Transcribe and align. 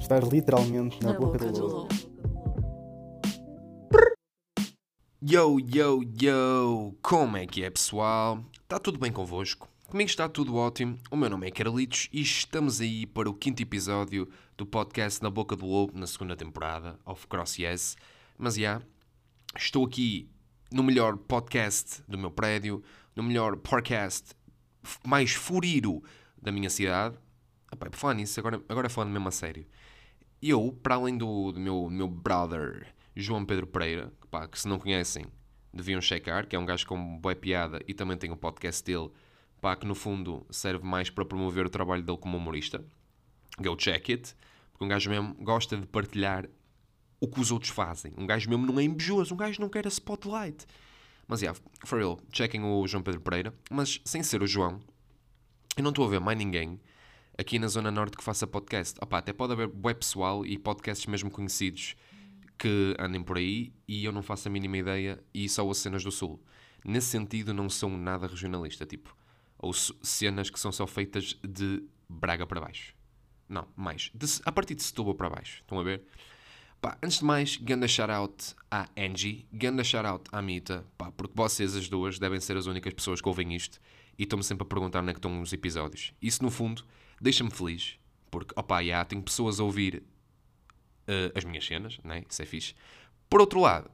Estás 0.00 0.26
literalmente 0.28 0.98
na, 1.04 1.12
boca, 1.12 1.38
do 1.38 1.66
lobo. 1.66 1.88
Yo, 5.22 5.58
yo, 5.60 6.02
yo! 6.20 6.94
Como 7.02 7.36
é 7.36 7.46
que 7.46 7.62
é, 7.62 7.70
pessoal? 7.70 8.42
Está 8.62 8.78
tudo 8.78 8.98
bem 8.98 9.12
convosco? 9.12 9.68
Comigo 9.86 10.08
está 10.08 10.26
tudo 10.26 10.56
ótimo. 10.56 10.98
O 11.10 11.16
meu 11.16 11.28
nome 11.28 11.46
é 11.46 11.50
Carlitos 11.50 12.08
e 12.12 12.22
estamos 12.22 12.80
aí 12.80 13.06
para 13.06 13.28
o 13.28 13.34
quinto 13.34 13.62
episódio 13.62 14.26
do 14.56 14.64
podcast 14.64 15.22
Na 15.22 15.28
Boca 15.28 15.54
do 15.54 15.66
Lobo, 15.66 15.96
na 15.96 16.06
segunda 16.06 16.34
temporada, 16.34 16.98
of 17.04 17.26
Cross 17.26 17.58
Yes. 17.58 17.96
Mas 18.38 18.54
já, 18.54 18.60
yeah, 18.60 18.86
estou 19.54 19.84
aqui 19.84 20.30
no 20.72 20.82
melhor 20.82 21.18
podcast 21.18 22.02
do 22.08 22.16
meu 22.16 22.30
prédio, 22.30 22.82
no 23.14 23.22
melhor 23.22 23.56
podcast 23.58 24.34
mais 25.06 25.32
furiro 25.32 26.02
da 26.40 26.50
minha 26.50 26.70
cidade. 26.70 27.16
Epá, 27.70 27.88
por 27.88 27.96
falar 27.96 28.14
nisso, 28.14 28.40
agora, 28.40 28.60
agora 28.68 28.88
falando 28.88 29.12
mesmo 29.12 29.28
a 29.28 29.30
sério. 29.30 29.66
Eu, 30.42 30.72
para 30.82 30.94
além 30.94 31.18
do, 31.18 31.52
do 31.52 31.60
meu, 31.60 31.90
meu 31.90 32.08
brother 32.08 32.86
João 33.14 33.44
Pedro 33.44 33.66
Pereira, 33.66 34.10
que, 34.20 34.26
pá, 34.26 34.48
que 34.48 34.58
se 34.58 34.66
não 34.66 34.78
conhecem, 34.78 35.26
deviam 35.72 36.00
checar, 36.00 36.46
que 36.46 36.56
é 36.56 36.58
um 36.58 36.64
gajo 36.64 36.86
com 36.86 37.18
boa 37.18 37.34
piada 37.34 37.80
e 37.86 37.92
também 37.92 38.16
tem 38.16 38.30
o 38.30 38.32
um 38.32 38.36
podcast 38.36 38.82
dele, 38.82 39.10
pá, 39.60 39.76
que 39.76 39.86
no 39.86 39.94
fundo 39.94 40.46
serve 40.50 40.84
mais 40.84 41.10
para 41.10 41.26
promover 41.26 41.66
o 41.66 41.70
trabalho 41.70 42.02
dele 42.02 42.16
como 42.16 42.38
humorista. 42.38 42.82
Go 43.58 43.76
check 43.76 44.08
it, 44.08 44.34
porque 44.72 44.84
um 44.84 44.88
gajo 44.88 45.10
mesmo 45.10 45.34
gosta 45.34 45.76
de 45.76 45.86
partilhar 45.86 46.48
o 47.20 47.28
que 47.28 47.38
os 47.38 47.52
outros 47.52 47.70
fazem. 47.70 48.14
Um 48.16 48.26
gajo 48.26 48.48
mesmo 48.48 48.64
não 48.64 48.80
é 48.80 48.82
invejoso, 48.82 49.34
um 49.34 49.36
gajo 49.36 49.60
não 49.60 49.68
quer 49.68 49.86
a 49.86 49.90
spotlight. 49.90 50.66
Mas, 51.28 51.42
yeah, 51.42 51.58
for 51.84 51.98
real, 51.98 52.18
checking 52.32 52.62
o 52.62 52.86
João 52.86 53.02
Pedro 53.02 53.20
Pereira. 53.20 53.54
Mas, 53.70 54.00
sem 54.06 54.22
ser 54.22 54.42
o 54.42 54.46
João, 54.46 54.80
eu 55.76 55.82
não 55.82 55.90
estou 55.90 56.06
a 56.06 56.08
ver 56.08 56.18
mais 56.18 56.38
ninguém 56.38 56.80
aqui 57.38 57.58
na 57.58 57.68
Zona 57.68 57.90
Norte 57.90 58.16
que 58.16 58.24
faça 58.24 58.46
podcast. 58.46 58.98
Opa, 59.02 59.18
até 59.18 59.32
pode 59.32 59.52
haver 59.52 59.68
web 59.68 59.98
pessoal 59.98 60.44
e 60.44 60.58
podcasts 60.58 61.06
mesmo 61.06 61.30
conhecidos 61.30 61.96
que 62.58 62.94
andem 62.98 63.22
por 63.22 63.38
aí 63.38 63.72
e 63.88 64.04
eu 64.04 64.12
não 64.12 64.22
faço 64.22 64.48
a 64.48 64.50
mínima 64.50 64.76
ideia 64.76 65.22
e 65.32 65.48
só 65.48 65.68
as 65.70 65.78
cenas 65.78 66.04
do 66.04 66.10
Sul. 66.10 66.42
Nesse 66.84 67.08
sentido, 67.08 67.54
não 67.54 67.68
sou 67.68 67.90
nada 67.90 68.26
regionalista, 68.26 68.86
tipo, 68.86 69.16
ou 69.58 69.72
cenas 69.72 70.50
que 70.50 70.60
são 70.60 70.70
só 70.70 70.86
feitas 70.86 71.38
de 71.42 71.82
Braga 72.08 72.46
para 72.46 72.60
baixo. 72.60 72.94
Não, 73.48 73.66
mais. 73.76 74.10
De, 74.14 74.26
a 74.44 74.52
partir 74.52 74.74
de 74.74 74.82
Setúbal 74.82 75.14
para 75.14 75.30
baixo. 75.30 75.60
Estão 75.62 75.78
a 75.78 75.82
ver? 75.82 76.02
Pá, 76.80 76.96
antes 77.02 77.18
de 77.18 77.24
mais, 77.24 77.56
ganda 77.56 77.86
shout-out 77.86 78.54
à 78.70 78.88
Angie, 78.96 79.46
ganda 79.52 79.84
shout-out 79.84 80.24
à 80.32 80.40
Mita, 80.40 80.86
pá, 80.96 81.12
porque 81.12 81.34
vocês 81.36 81.76
as 81.76 81.88
duas 81.88 82.18
devem 82.18 82.40
ser 82.40 82.56
as 82.56 82.66
únicas 82.66 82.94
pessoas 82.94 83.20
que 83.20 83.28
ouvem 83.28 83.54
isto 83.54 83.78
e 84.20 84.24
estão-me 84.24 84.44
sempre 84.44 84.64
a 84.64 84.66
perguntar 84.66 85.00
onde 85.00 85.08
é 85.08 85.12
que 85.14 85.18
estão 85.18 85.40
os 85.40 85.50
episódios. 85.50 86.12
Isso, 86.20 86.42
no 86.42 86.50
fundo, 86.50 86.84
deixa-me 87.18 87.50
feliz, 87.50 87.98
porque, 88.30 88.52
opá, 88.54 88.84
já, 88.84 89.02
tenho 89.02 89.22
pessoas 89.22 89.58
a 89.58 89.64
ouvir 89.64 90.02
uh, 91.08 91.32
as 91.34 91.42
minhas 91.42 91.66
cenas, 91.66 91.98
né? 92.04 92.22
isso 92.28 92.42
é 92.42 92.44
fixe. 92.44 92.74
Por 93.30 93.40
outro 93.40 93.60
lado, 93.60 93.90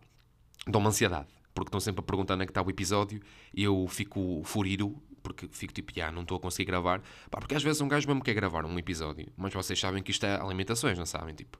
dão-me 0.67 0.89
ansiedade, 0.89 1.29
porque 1.55 1.69
estão 1.69 1.79
sempre 1.79 2.01
a 2.01 2.03
perguntar 2.03 2.35
onde 2.35 2.43
é 2.43 2.47
que 2.47 2.51
está 2.51 2.61
o 2.61 2.69
episódio 2.69 3.23
e 3.55 3.63
eu 3.63 3.87
fico 3.89 4.43
furido, 4.45 5.01
porque 5.23 5.47
fico 5.47 5.73
tipo, 5.73 5.93
já, 5.95 6.11
não 6.11 6.23
estou 6.23 6.39
a 6.39 6.41
conseguir 6.41 6.65
gravar. 6.65 7.01
Pá, 7.31 7.39
porque 7.39 7.55
às 7.55 7.63
vezes 7.63 7.81
um 7.81 7.87
gajo 7.87 8.09
mesmo 8.09 8.21
quer 8.21 8.35
gravar 8.35 8.67
um 8.67 8.77
episódio, 8.81 9.33
mas 9.37 9.55
vocês 9.55 9.79
sabem 9.79 10.03
que 10.03 10.11
isto 10.11 10.27
é 10.27 10.41
alimentações, 10.41 10.99
não 10.99 11.07
sabem? 11.07 11.37
Tipo, 11.37 11.57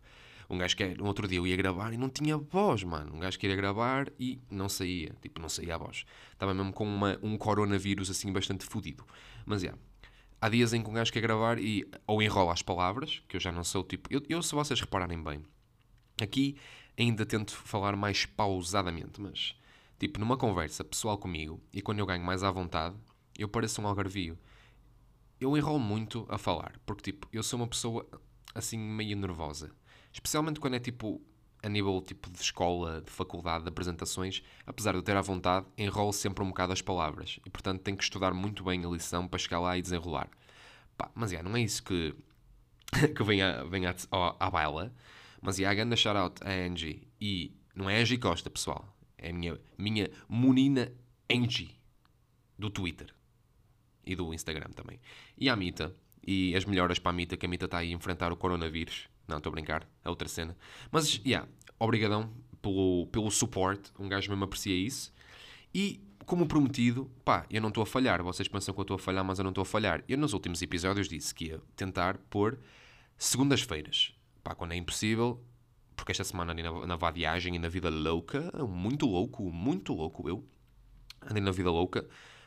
um 0.49 0.59
gajo 0.59 0.77
que 0.77 0.85
um 1.01 1.07
outro 1.07 1.27
dia 1.27 1.39
eu 1.39 1.47
ia 1.47 1.57
gravar 1.57 1.93
e 1.93 1.97
não 1.97 2.09
tinha 2.09 2.37
voz, 2.37 2.85
mano. 2.85 3.15
Um 3.15 3.21
gajo 3.21 3.39
queria 3.39 3.57
gravar 3.57 4.11
e 4.19 4.41
não 4.51 4.69
saía. 4.69 5.15
Tipo, 5.21 5.41
não 5.41 5.49
saía 5.49 5.75
a 5.75 5.79
voz. 5.79 6.05
Estava 6.33 6.55
mesmo 6.55 6.73
com 6.73 6.85
uma, 6.85 7.19
um 7.23 7.37
coronavírus 7.37 8.11
assim 8.11 8.33
bastante 8.33 8.65
fodido. 8.65 9.05
Mas 9.45 9.63
é. 9.63 9.67
Yeah, 9.67 9.83
há 10.41 10.49
dias 10.49 10.73
em 10.73 10.83
que 10.83 10.89
um 10.89 10.93
gajo 10.93 11.13
quer 11.13 11.21
gravar 11.21 11.59
e 11.59 11.89
ou 12.07 12.23
enrola 12.23 12.53
as 12.53 12.63
palavras, 12.63 13.23
que 13.29 13.37
eu 13.37 13.41
já 13.41 13.51
não 13.51 13.65
sou 13.65 13.83
tipo. 13.83 14.09
Eu, 14.13 14.23
eu 14.29 14.43
se 14.43 14.55
vocês 14.55 14.81
repararem 14.81 15.23
bem, 15.23 15.43
aqui 16.21 16.57
ainda 16.99 17.27
tento 17.27 17.55
falar 17.55 17.97
mais 17.97 18.25
pausadamente, 18.25 19.21
mas 19.21 19.55
tipo, 19.99 20.19
numa 20.19 20.37
conversa 20.37 20.85
pessoal 20.85 21.19
comigo 21.19 21.61
e 21.73 21.83
quando 21.83 21.99
eu 21.99 22.07
ganho 22.07 22.25
mais 22.25 22.43
à 22.43 22.51
vontade, 22.51 22.97
eu 23.39 23.49
pareço 23.49 23.81
um 23.83 23.87
algarvio. 23.87 24.39
Eu 25.39 25.57
enrolo 25.57 25.79
muito 25.79 26.25
a 26.31 26.39
falar, 26.39 26.81
porque 26.87 27.13
tipo, 27.13 27.29
eu 27.33 27.43
sou 27.43 27.59
uma 27.61 27.67
pessoa 27.67 28.07
assim 28.55 28.79
meio 28.79 29.17
nervosa. 29.17 29.71
Especialmente 30.17 30.59
quando 30.59 30.77
é 30.77 30.79
tipo 30.79 31.21
a 31.63 31.69
nível 31.69 32.01
tipo 32.01 32.31
de 32.31 32.41
escola, 32.41 33.03
de 33.03 33.11
faculdade, 33.11 33.65
de 33.65 33.69
apresentações, 33.69 34.43
apesar 34.67 34.93
de 34.93 34.99
eu 34.99 35.03
ter 35.03 35.15
à 35.15 35.21
vontade, 35.21 35.67
enrolo 35.77 36.13
sempre 36.13 36.43
um 36.43 36.49
bocado 36.49 36.73
as 36.73 36.81
palavras. 36.81 37.39
E 37.45 37.51
portanto 37.51 37.83
tenho 37.83 37.99
que 37.99 38.03
estudar 38.03 38.33
muito 38.33 38.65
bem 38.65 38.83
a 38.83 38.89
lição 38.89 39.29
para 39.29 39.39
chegar 39.39 39.61
lá 39.61 39.77
e 39.77 39.83
desenrolar. 39.83 40.31
Pá, 40.97 41.11
mas 41.15 41.35
é, 41.35 41.43
não 41.43 41.55
é 41.55 41.61
isso 41.61 41.83
que, 41.83 42.15
que 43.15 43.23
vem, 43.25 43.43
a, 43.43 43.63
vem 43.65 43.83
a, 43.87 44.51
baila, 44.51 44.91
mas 45.43 45.61
é 45.61 45.67
a 45.67 45.75
grande 45.75 45.97
shout-out 45.99 46.43
a 46.43 46.51
Angie. 46.51 47.07
E 47.21 47.55
não 47.75 47.91
é 47.91 48.01
Angie 48.01 48.17
Costa, 48.17 48.49
pessoal, 48.49 48.97
é 49.19 49.29
a 49.29 49.33
minha, 49.35 49.61
minha 49.77 50.11
Munina 50.27 50.91
Angie 51.31 51.79
do 52.59 52.71
Twitter. 52.71 53.15
E 54.03 54.17
do 54.17 54.33
Instagram 54.33 54.71
também. 54.71 54.99
E 55.37 55.51
a 55.51 55.57
Mita, 55.57 55.95
e 56.27 56.57
as 56.57 56.65
melhoras 56.65 56.99
para 56.99 57.11
a 57.11 57.13
Mita, 57.13 57.37
que 57.37 57.45
a 57.45 57.49
Mita 57.49 57.67
está 57.67 57.79
aí 57.79 57.91
a 57.91 57.95
enfrentar 57.95 58.33
o 58.33 58.37
coronavírus 58.37 59.11
não, 59.29 59.39
estou 59.39 59.51
a 59.51 59.53
brincar. 59.53 59.89
É 60.05 60.09
outra 60.09 60.29
cena. 60.29 60.57
Mas, 60.91 61.21
yeah, 61.25 61.49
obrigadão 61.79 62.31
pelo, 62.63 63.07
pelo 63.13 63.31
suporte. 63.31 63.93
Um 63.99 64.09
gajo 64.09 64.31
mesmo 64.31 64.45
aprecia 64.45 64.75
isso. 64.75 65.13
E, 65.75 66.01
como 66.25 66.47
prometido, 66.47 67.11
pá, 67.25 67.47
eu 67.51 67.61
não 67.61 67.69
estou 67.69 67.83
a 67.83 67.87
falhar. 67.87 68.23
Vocês 68.23 68.49
pensam 68.49 68.73
que 68.75 68.81
eu 68.81 68.83
estou 68.83 68.95
a 68.97 68.99
falhar, 68.99 69.25
mas 69.25 69.39
eu 69.39 69.43
não 69.43 69.51
estou 69.51 69.63
a 69.63 69.67
falhar. 69.67 70.03
Eu, 70.09 70.19
nos 70.19 70.33
últimos 70.33 70.63
episódios, 70.63 71.09
disse 71.09 71.35
que 71.35 71.47
ia 71.47 71.61
tentar 71.75 72.19
pôr 72.31 72.59
segundas-feiras. 73.19 74.15
Pá, 74.43 74.55
quando 74.55 74.73
é 74.73 74.77
impossível, 74.77 75.43
porque 75.97 76.13
esta 76.13 76.25
semana 76.25 76.53
andei 76.53 76.65
na, 76.65 76.87
na 76.87 76.97
vadiagem 76.97 77.57
e 77.57 77.59
na 77.59 77.69
vida 77.69 77.91
louca. 77.91 78.53
Muito 78.67 79.07
louco, 79.07 79.51
muito 79.51 79.93
louco 79.93 80.29
eu. 80.29 80.45
Andei 81.29 81.43
na 81.43 81.51
vida 81.51 81.71
louca. 81.71 82.07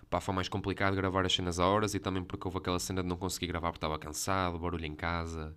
Pá, 0.09 0.19
foi 0.19 0.33
mais 0.33 0.49
complicado 0.49 0.95
gravar 0.95 1.25
as 1.25 1.33
cenas 1.33 1.59
a 1.59 1.67
horas 1.67 1.93
e 1.93 1.99
também 1.99 2.23
porque 2.23 2.47
houve 2.47 2.57
aquela 2.57 2.79
cena 2.79 3.03
de 3.03 3.09
não 3.09 3.17
conseguir 3.17 3.47
gravar 3.47 3.71
porque 3.71 3.77
estava 3.77 3.99
cansado, 3.99 4.57
barulho 4.57 4.85
em 4.85 4.95
casa. 4.95 5.55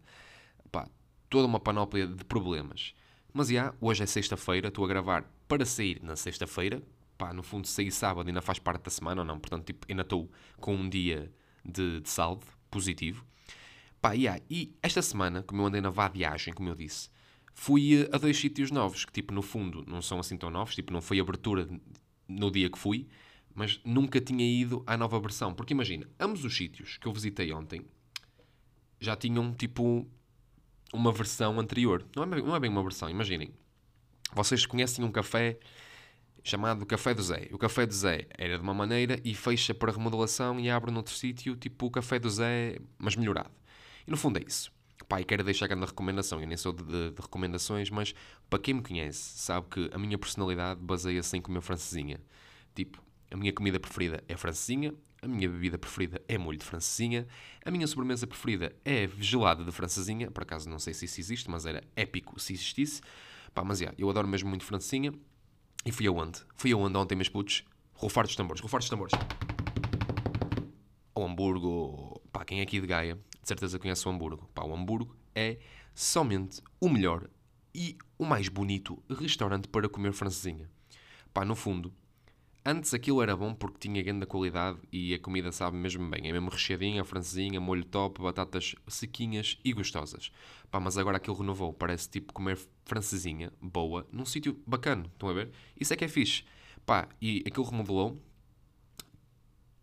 Toda 1.33 1.47
uma 1.47 1.59
panóplia 1.59 2.07
de 2.07 2.27
problemas. 2.27 2.93
Mas 3.33 3.49
já, 3.49 3.73
hoje 3.81 4.03
é 4.03 4.07
sexta-feira, 4.07 4.69
estou 4.69 4.85
a 4.85 4.89
gravar 4.89 5.25
para 5.49 5.65
sair 5.65 5.99
na 6.03 6.15
sexta-feira. 6.15 6.83
Pá, 7.17 7.33
no 7.33 7.43
fundo, 7.43 7.67
sair 7.67 7.91
sábado 7.91 8.29
ainda 8.29 8.43
faz 8.43 8.59
parte 8.59 8.85
da 8.85 8.91
semana 8.91 9.23
ou 9.23 9.27
não? 9.27 9.41
Portanto, 9.41 9.65
tipo, 9.65 9.87
ainda 9.89 10.03
estou 10.03 10.31
com 10.61 10.75
um 10.75 10.87
dia 10.87 11.33
de, 11.65 12.03
de 12.03 12.11
saldo 12.11 12.45
positivo. 12.71 13.25
Pá, 13.99 14.13
yeah, 14.13 14.43
e 14.51 14.77
esta 14.83 15.01
semana, 15.01 15.43
como 15.43 15.63
eu 15.63 15.67
andei 15.69 15.81
na 15.81 15.89
vadiagem, 15.89 16.53
como 16.53 16.69
eu 16.69 16.75
disse, 16.75 17.09
fui 17.55 18.07
a 18.13 18.19
dois 18.19 18.37
sítios 18.37 18.71
novos, 18.71 19.07
que 19.07 19.13
tipo, 19.13 19.33
no 19.33 19.41
fundo, 19.41 19.87
não 19.89 20.03
são 20.03 20.21
assim 20.21 20.37
tão 20.37 20.51
novos, 20.51 20.75
tipo, 20.75 20.93
não 20.93 21.01
foi 21.01 21.19
abertura 21.19 21.67
no 22.29 22.51
dia 22.51 22.69
que 22.69 22.79
fui, 22.79 23.09
mas 23.55 23.81
nunca 23.87 24.21
tinha 24.21 24.45
ido 24.45 24.83
à 24.87 24.99
nova 24.99 25.19
versão. 25.19 25.55
Porque 25.55 25.73
imagina, 25.73 26.07
ambos 26.21 26.45
os 26.45 26.55
sítios 26.55 26.99
que 26.99 27.09
eu 27.09 27.13
visitei 27.15 27.51
ontem 27.55 27.87
já 29.01 29.17
tinham, 29.17 29.55
tipo, 29.55 30.07
uma 30.93 31.13
versão 31.13 31.59
anterior. 31.59 32.05
Não 32.15 32.23
é, 32.25 32.27
não 32.27 32.57
é 32.57 32.61
bem 32.61 32.71
uma 32.71 32.83
versão, 32.83 33.09
imaginem. 33.09 33.53
Vocês 34.35 34.67
conhecem 34.67 35.05
um 35.05 35.11
café 35.11 35.59
chamado 36.45 36.85
Café 36.85 37.15
do 37.15 37.23
Zé. 37.23 37.49
O 37.53 37.59
Café 37.59 37.87
do 37.87 37.95
Zé 37.95 38.27
era 38.37 38.57
de 38.57 38.63
uma 38.63 38.75
maneira 38.75 39.19
e 39.25 39.35
fecha 39.35 39.73
para 39.73 39.93
remodelação 39.93 40.59
e 40.59 40.69
abre 40.69 40.91
noutro 40.91 41.15
sítio, 41.15 41.57
tipo 41.57 41.87
o 41.87 41.91
Café 41.91 42.19
do 42.19 42.29
Zé, 42.29 42.79
mas 42.99 43.17
melhorado. 43.17 43.51
E 44.07 44.11
no 44.11 44.17
fundo 44.17 44.39
é 44.39 44.43
isso. 44.47 44.73
Pai, 45.09 45.25
quero 45.25 45.45
deixar 45.45 45.67
grande 45.67 45.87
recomendação. 45.87 46.41
Eu 46.41 46.47
nem 46.47 46.57
sou 46.57 46.73
de, 46.73 46.83
de, 46.83 47.11
de, 47.11 47.21
recomendações, 47.21 47.91
mas 47.91 48.15
para 48.49 48.59
quem 48.59 48.75
me 48.75 48.83
conhece, 48.83 49.39
sabe 49.39 49.67
que 49.69 49.91
a 49.93 49.99
minha 49.99 50.19
personalidade 50.19 50.81
baseia-se 50.81 51.37
em 51.37 51.41
comer 51.41 51.61
francesinha. 51.61 52.21
Tipo, 52.75 53.03
a 53.31 53.37
minha 53.37 53.53
comida 53.53 53.79
preferida 53.79 54.23
é 54.27 54.37
francesinha, 54.37 54.95
a 55.23 55.29
minha 55.29 55.49
bebida 55.49 55.79
preferida 55.79 56.21
é 56.29 56.37
molho 56.37 56.59
de 56.59 56.65
francesinha. 56.65 57.29
A 57.65 57.71
minha 57.71 57.87
sobremesa 57.87 58.27
preferida 58.27 58.75
é 58.85 59.09
gelada 59.21 59.65
de 59.65 59.71
francesinha. 59.71 60.29
Por 60.29 60.43
acaso 60.43 60.69
não 60.69 60.81
sei 60.81 60.93
se 60.93 61.05
isso 61.05 61.21
existe, 61.21 61.49
mas 61.49 61.65
era 61.65 61.81
épico 61.95 62.39
se 62.41 62.53
existisse. 62.53 63.01
Pá, 63.55 63.63
mas 63.63 63.81
yeah, 63.81 63.97
eu 63.97 64.11
adoro 64.11 64.27
mesmo 64.27 64.49
muito 64.49 64.65
francesinha. 64.65 65.15
E 65.87 65.93
fui 65.93 66.09
aonde? 66.09 66.41
Fui 66.57 66.73
aonde 66.73 66.97
ontem, 66.97 67.15
meus 67.15 67.29
putos? 67.29 67.65
Rufar 67.95 68.25
dos 68.25 68.35
tambores, 68.35 68.61
rufar 68.61 68.81
dos 68.81 68.89
tambores. 68.89 69.13
O 71.15 71.25
Hamburgo. 71.25 72.21
Pá, 72.33 72.45
quem 72.45 72.59
é 72.59 72.63
aqui 72.65 72.81
de 72.81 72.87
Gaia, 72.89 73.15
de 73.15 73.47
certeza 73.47 73.79
conhece 73.79 74.07
o 74.09 74.11
Hamburgo. 74.11 74.51
Pá, 74.53 74.65
o 74.65 74.75
Hamburgo 74.75 75.17
é 75.37 75.61
somente 75.95 76.61
o 76.81 76.89
melhor 76.89 77.31
e 77.73 77.97
o 78.19 78.25
mais 78.25 78.49
bonito 78.49 79.01
restaurante 79.09 79.69
para 79.69 79.89
comer 79.89 80.13
francesinha. 80.13 80.69
Pá, 81.33 81.45
no 81.45 81.55
fundo, 81.55 81.95
Antes 82.65 82.95
aquilo 82.95 83.21
era 83.21 83.37
bom 83.37 83.53
porque 83.53 83.89
tinha 83.89 84.01
grande 84.05 84.25
qualidade 84.25 84.79
e 84.93 85.13
a 85.13 85.19
comida 85.19 85.51
sabe 85.51 85.77
mesmo 85.77 86.09
bem. 86.09 86.29
É 86.29 86.33
mesmo 86.33 86.49
recheadinha, 86.49 87.05
francesinha, 87.05 87.61
molho 87.61 87.85
top, 87.85 88.23
batatas 88.23 88.77
sequinhas 88.87 89.59
e 89.65 89.73
gostosas. 89.73 90.31
Pá, 90.71 90.79
mas 90.79 90.97
agora 90.97 91.17
aquilo 91.17 91.37
renovou. 91.37 91.73
Parece 91.73 92.09
tipo 92.09 92.33
comer 92.33 92.57
francesinha, 92.85 93.53
boa, 93.61 94.07
num 94.13 94.25
sítio 94.25 94.63
bacana. 94.65 95.07
Estão 95.13 95.29
a 95.29 95.33
ver? 95.33 95.51
Isso 95.79 95.93
é 95.93 95.97
que 95.97 96.05
é 96.05 96.09
fixe. 96.09 96.45
Pá, 96.87 97.09
e 97.21 97.43
aquilo 97.45 97.67
remodelou. 97.67 98.23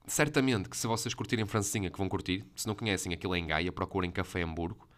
Certamente 0.07 0.69
que 0.69 0.77
se 0.77 0.87
vocês 0.87 1.13
curtirem 1.13 1.45
francesinha, 1.45 1.91
que 1.91 1.97
vão 1.97 2.07
curtir. 2.07 2.45
Se 2.55 2.65
não 2.65 2.75
conhecem, 2.75 3.13
aquilo 3.13 3.35
é 3.35 3.39
em 3.39 3.47
Gaia, 3.47 3.73
procurem 3.73 4.09
Café 4.09 4.41
Hamburgo. 4.41 4.88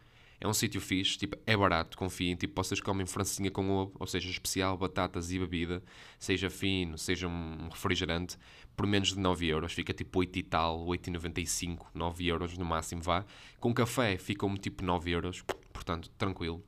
É 0.43 0.47
um 0.47 0.53
sítio 0.53 0.81
fixe, 0.81 1.19
tipo, 1.19 1.37
é 1.45 1.55
barato, 1.55 1.95
confiem. 1.95 2.35
Tipo, 2.35 2.63
vocês 2.63 2.81
comem 2.81 3.05
francinha 3.05 3.51
com 3.51 3.69
ovo, 3.69 3.95
ou 3.99 4.07
seja, 4.07 4.27
especial, 4.27 4.75
batatas 4.75 5.31
e 5.31 5.37
bebida, 5.37 5.83
seja 6.17 6.49
fino, 6.49 6.97
seja 6.97 7.27
um 7.27 7.69
refrigerante, 7.69 8.39
por 8.75 8.87
menos 8.87 9.09
de 9.09 9.19
9 9.19 9.47
euros. 9.47 9.71
Fica 9.71 9.93
tipo 9.93 10.17
8 10.17 10.39
e 10.39 10.41
tal, 10.41 10.83
8,95, 10.87 11.85
9 11.93 12.25
euros 12.25 12.57
no 12.57 12.65
máximo, 12.65 13.03
vá. 13.03 13.23
Com 13.59 13.71
café 13.71 14.17
ficam 14.17 14.57
tipo 14.57 14.83
9 14.83 15.11
euros, 15.11 15.43
portanto, 15.71 16.09
tranquilo. 16.17 16.65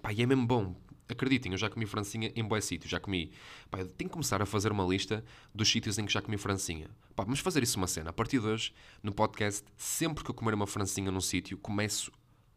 Pá, 0.00 0.10
e 0.10 0.22
é 0.22 0.26
mesmo 0.26 0.46
bom. 0.46 0.74
Acreditem, 1.06 1.52
eu 1.52 1.58
já 1.58 1.68
comi 1.68 1.84
francinha 1.84 2.32
em 2.34 2.42
bons 2.42 2.64
sítios, 2.64 2.90
já 2.90 2.98
comi. 2.98 3.30
Pá, 3.70 3.80
tenho 3.80 4.08
que 4.08 4.14
começar 4.14 4.40
a 4.40 4.46
fazer 4.46 4.72
uma 4.72 4.82
lista 4.82 5.22
dos 5.54 5.68
sítios 5.68 5.98
em 5.98 6.06
que 6.06 6.12
já 6.12 6.22
comi 6.22 6.38
francinha. 6.38 6.88
Pá, 7.14 7.22
vamos 7.24 7.40
fazer 7.40 7.62
isso 7.62 7.76
uma 7.76 7.86
cena. 7.86 8.08
A 8.08 8.12
partir 8.14 8.40
de 8.40 8.46
hoje, 8.46 8.72
no 9.02 9.12
podcast, 9.12 9.62
sempre 9.76 10.24
que 10.24 10.30
eu 10.30 10.34
comer 10.34 10.54
uma 10.54 10.66
francinha 10.66 11.10
num 11.10 11.20
sítio, 11.20 11.58
começo 11.58 12.10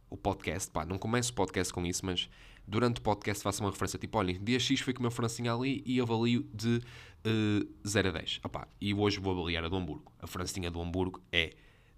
o 0.09 0.17
podcast. 0.17 0.69
Pá, 0.71 0.85
não 0.85 0.97
começo 0.97 1.31
o 1.31 1.35
podcast 1.35 1.73
com 1.73 1.85
isso, 1.85 2.05
mas 2.05 2.29
durante 2.67 2.99
o 2.99 3.01
podcast 3.01 3.43
faço 3.43 3.63
uma 3.63 3.69
referência. 3.71 3.97
Tipo, 3.99 4.17
olhem, 4.17 4.41
dia 4.43 4.59
X 4.59 4.79
foi 4.81 4.93
comer 4.93 5.11
francinha 5.11 5.53
ali 5.53 5.83
e 5.85 5.99
avalio 6.01 6.43
de 6.53 6.77
uh, 7.25 7.87
0 7.87 8.09
a 8.09 8.11
10. 8.11 8.41
Opá, 8.43 8.67
e 8.79 8.93
hoje 8.93 9.19
vou 9.19 9.33
avaliar 9.33 9.63
a 9.63 9.69
do 9.69 9.75
Hamburgo. 9.75 10.11
A 10.19 10.27
francinha 10.27 10.69
do 10.71 10.81
Hamburgo 10.81 11.21
é 11.31 11.53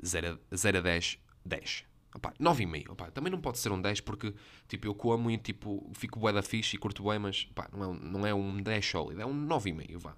0 0.06 0.40
a, 0.52 0.56
0 0.56 0.78
a 0.78 0.82
10, 0.82 1.20
10. 1.46 1.86
Opá, 2.16 2.34
9,5. 2.40 2.90
Opá, 2.92 3.12
também 3.12 3.32
não 3.32 3.40
pode 3.40 3.60
ser 3.60 3.72
um 3.72 3.80
10 3.82 4.02
porque 4.02 4.34
tipo, 4.68 4.88
eu 4.88 4.96
como 4.96 5.30
e 5.30 5.38
tipo, 5.38 5.90
fico 5.94 6.20
bué 6.20 6.34
da 6.34 6.42
fixe 6.42 6.76
e 6.76 6.80
curto 6.80 7.04
bem, 7.04 7.20
mas 7.20 7.48
opá, 7.52 7.70
não, 7.72 7.84
é, 7.84 7.88
um- 7.88 8.00
não 8.00 8.26
é 8.26 8.34
um 8.34 8.58
10 8.58 8.84
sólido, 8.86 9.22
é 9.22 9.26
um 9.26 9.48
9,5. 9.48 9.98
Vá. 10.00 10.16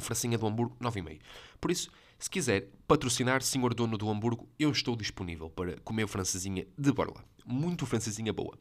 Francinha 0.00 0.38
do 0.38 0.46
Hamburgo, 0.46 0.76
9,5. 0.80 1.20
Por 1.60 1.72
isso, 1.72 1.90
se 2.18 2.28
quiser 2.28 2.68
patrocinar, 2.86 3.42
senhor 3.42 3.72
dono 3.74 3.96
do 3.96 4.10
Hamburgo, 4.10 4.48
eu 4.58 4.70
estou 4.72 4.96
disponível 4.96 5.48
para 5.48 5.78
comer 5.80 6.08
francesinha 6.08 6.66
de 6.76 6.92
borla. 6.92 7.24
Muito 7.46 7.86
francesinha 7.86 8.32
boa. 8.32 8.58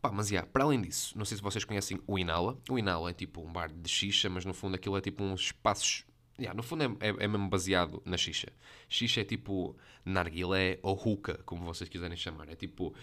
Pá, 0.00 0.10
mas 0.10 0.28
já, 0.28 0.46
para 0.46 0.64
além 0.64 0.80
disso, 0.80 1.16
não 1.18 1.24
sei 1.24 1.36
se 1.36 1.42
vocês 1.42 1.64
conhecem 1.64 2.00
o 2.06 2.18
Inala. 2.18 2.58
O 2.70 2.78
Inala 2.78 3.10
é 3.10 3.12
tipo 3.12 3.42
um 3.42 3.52
bar 3.52 3.70
de 3.70 3.88
xixa, 3.90 4.30
mas 4.30 4.44
no 4.44 4.54
fundo 4.54 4.74
aquilo 4.76 4.96
é 4.96 5.00
tipo 5.00 5.22
uns 5.22 5.40
espaços. 5.40 6.06
já, 6.38 6.54
no 6.54 6.62
fundo 6.62 6.84
é, 6.84 7.08
é, 7.08 7.24
é 7.24 7.28
mesmo 7.28 7.48
baseado 7.48 8.00
na 8.06 8.16
xixa. 8.16 8.48
Xixa 8.88 9.20
é 9.20 9.24
tipo 9.24 9.76
narguilé 10.04 10.78
ou 10.82 10.94
hookah, 10.96 11.42
como 11.44 11.64
vocês 11.64 11.90
quiserem 11.90 12.16
chamar. 12.16 12.48
É 12.48 12.54
tipo 12.54 12.94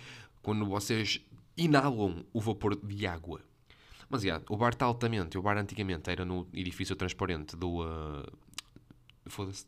quando 0.41 0.65
vocês 0.65 1.19
inalam 1.57 2.25
o 2.33 2.41
vapor 2.41 2.75
de 2.75 3.05
água. 3.05 3.41
Mas 4.09 4.21
já, 4.21 4.41
o 4.49 4.55
bar 4.55 4.73
está 4.73 4.85
altamente. 4.85 5.37
O 5.37 5.41
bar 5.41 5.57
antigamente 5.57 6.09
era 6.09 6.23
no 6.23 6.47
edifício 6.53 6.95
transparente 6.95 7.55
do. 7.55 7.83
ah, 7.83 8.25
Foda-se. 9.27 9.65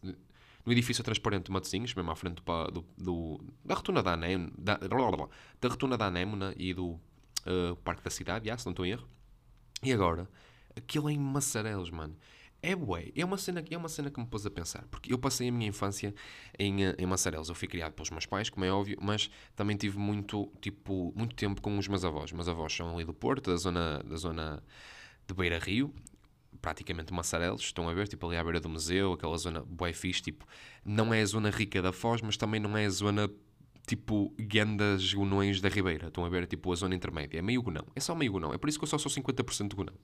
No 0.65 0.71
edifício 0.73 1.03
transparente 1.03 1.45
de 1.45 1.51
Matosinhos, 1.51 1.93
mesmo 1.93 2.11
à 2.11 2.15
frente 2.15 2.41
do, 2.43 2.85
do- 2.97 3.39
da 3.63 3.73
rotunda 3.75 4.03
da 4.03 4.13
Anémona, 4.13 4.51
da, 4.57 4.75
da 4.75 5.69
rotunda 5.69 5.97
da 5.97 6.07
Anémona 6.07 6.53
e 6.57 6.73
do 6.73 6.99
ah, 7.45 7.75
Parque 7.83 8.03
da 8.03 8.09
Cidade, 8.09 8.47
já, 8.47 8.57
se 8.57 8.65
não 8.65 8.71
estou 8.73 8.85
em 8.85 8.91
erro. 8.91 9.07
E 9.81 9.93
agora, 9.93 10.29
aquilo 10.75 11.09
é 11.09 11.13
em 11.13 11.17
Massarelos, 11.19 11.89
mano. 11.89 12.15
É 12.61 12.75
bué, 12.75 13.11
é 13.15 13.23
uma, 13.23 13.37
cena, 13.37 13.63
é 13.69 13.77
uma 13.77 13.87
cena 13.87 14.09
que 14.09 14.19
me 14.19 14.25
pôs 14.25 14.43
a 14.45 14.49
pensar, 14.49 14.83
porque 14.89 15.13
eu 15.13 15.17
passei 15.19 15.47
a 15.47 15.51
minha 15.51 15.69
infância 15.69 16.13
em, 16.57 16.83
eh, 16.85 16.95
em 16.97 17.05
Massarelos. 17.05 17.47
Eu 17.49 17.55
fui 17.55 17.67
criado 17.67 17.93
pelos 17.93 18.09
meus 18.09 18.25
pais, 18.25 18.49
como 18.49 18.65
é 18.65 18.71
óbvio, 18.71 18.97
mas 18.99 19.29
também 19.55 19.77
tive 19.77 19.97
muito, 19.99 20.51
tipo, 20.59 21.13
muito 21.15 21.35
tempo 21.35 21.61
com 21.61 21.77
os 21.77 21.87
meus 21.87 22.03
avós. 22.03 22.31
Meus 22.31 22.47
avós 22.49 22.73
são 22.73 22.95
ali 22.95 23.05
do 23.05 23.13
Porto, 23.13 23.51
da 23.51 23.57
zona, 23.57 23.99
da 24.03 24.15
zona 24.17 24.63
de 25.27 25.33
Beira 25.35 25.59
Rio, 25.59 25.93
praticamente 26.61 27.13
Massarelos, 27.13 27.61
estão 27.61 27.89
a 27.89 27.93
ver, 27.93 28.07
tipo 28.07 28.25
ali 28.27 28.37
à 28.37 28.43
beira 28.43 28.59
do 28.59 28.69
museu, 28.69 29.13
aquela 29.13 29.37
zona 29.37 29.61
bué 29.61 29.93
fixe, 29.93 30.21
tipo, 30.21 30.45
não 30.83 31.13
é 31.13 31.21
a 31.21 31.25
zona 31.25 31.49
rica 31.49 31.81
da 31.81 31.91
Foz, 31.91 32.21
mas 32.21 32.37
também 32.37 32.59
não 32.59 32.77
é 32.77 32.85
a 32.85 32.89
zona 32.89 33.29
tipo 33.87 34.33
Gandas 34.37 35.13
Gonões 35.13 35.61
da 35.61 35.69
Ribeira, 35.69 36.07
estão 36.07 36.25
a 36.25 36.29
ver, 36.29 36.45
tipo 36.45 36.71
a 36.71 36.75
zona 36.75 36.93
intermédia, 36.93 37.39
é 37.39 37.41
meio 37.41 37.61
gonão, 37.61 37.85
é 37.95 37.99
só 37.99 38.13
meio 38.13 38.33
gonão, 38.33 38.53
é 38.53 38.57
por 38.57 38.67
isso 38.67 38.77
que 38.77 38.83
eu 38.83 38.87
só 38.87 38.97
sou 38.97 39.11
50% 39.11 39.73
gonão, 39.73 39.95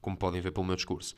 como 0.00 0.16
podem 0.16 0.40
ver 0.40 0.50
pelo 0.50 0.66
meu 0.66 0.76
discurso. 0.76 1.14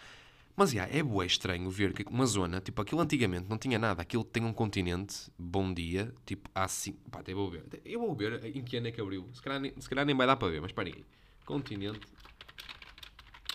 Mas, 0.56 0.73
já, 0.73 0.87
é 0.88 1.03
bué 1.03 1.25
estranho 1.25 1.71
ver 1.71 1.93
que 1.93 2.03
uma 2.11 2.27
zona, 2.27 2.61
tipo, 2.61 2.82
aquilo 2.82 3.00
antigamente 3.00 3.49
não 3.49 3.56
tinha 3.56 3.79
nada, 3.79 4.03
aquilo 4.03 4.25
tem 4.25 4.44
um 4.44 4.53
continente, 4.53 5.31
bom 5.38 5.73
dia, 5.73 6.12
tipo, 6.27 6.50
há 6.55 6.67
cinco... 6.67 7.09
Pá, 7.11 7.21
até 7.21 7.32
vou 7.32 7.49
ver, 7.49 7.65
eu 7.85 8.00
vou 8.00 8.15
ver 8.15 8.44
em 8.44 8.62
que 8.62 8.77
ano 8.77 8.88
é 8.88 8.91
que 8.91 9.00
abriu, 9.00 9.29
se 9.32 9.41
calhar, 9.41 9.62
se 9.79 9.88
calhar 9.88 10.05
nem 10.05 10.15
vai 10.15 10.27
dar 10.27 10.37
para 10.37 10.49
ver, 10.49 10.61
mas 10.61 10.73
parem 10.73 10.94
aí. 10.94 11.05
Continente, 11.47 12.00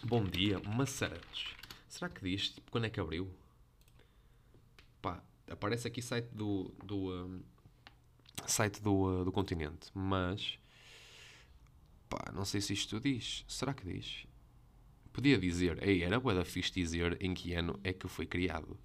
bom 0.05 0.23
dia, 0.23 0.59
Massarelos. 0.59 1.55
Será 1.89 2.09
que 2.09 2.21
diz, 2.23 2.49
tipo, 2.49 2.69
quando 2.69 2.85
é 2.85 2.89
que 2.89 2.99
abriu? 2.99 3.33
Pá, 5.01 5.23
aparece 5.49 5.87
aqui 5.87 6.01
site 6.01 6.27
do... 6.33 6.71
do 6.83 7.11
hum, 7.11 7.41
site 8.45 8.81
do, 8.81 9.21
uh, 9.21 9.25
do 9.25 9.31
continente, 9.31 9.89
mas... 9.93 10.59
Pá, 12.07 12.31
não 12.33 12.45
sei 12.45 12.61
se 12.61 12.73
isto 12.73 12.99
diz. 12.99 13.43
Será 13.47 13.73
que 13.73 13.83
diz? 13.85 14.27
Podia 15.11 15.39
dizer, 15.39 15.81
ei, 15.81 16.03
era 16.03 16.19
bué 16.19 16.35
da 16.35 16.45
fixe 16.45 16.71
dizer 16.71 17.17
em 17.19 17.33
que 17.33 17.53
ano 17.53 17.79
é 17.83 17.91
que 17.91 18.07
foi 18.07 18.27
criado. 18.27 18.77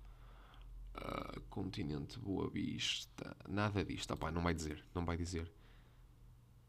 Ah, 0.95 1.39
continente 1.51 2.19
Boa 2.19 2.49
Vista. 2.49 3.37
Nada 3.49 3.85
disto. 3.85 4.13
Opá, 4.15 4.31
não 4.31 4.43
vai 4.43 4.55
dizer. 4.55 4.85
Não 4.95 5.05
vai 5.05 5.17
dizer. 5.17 5.51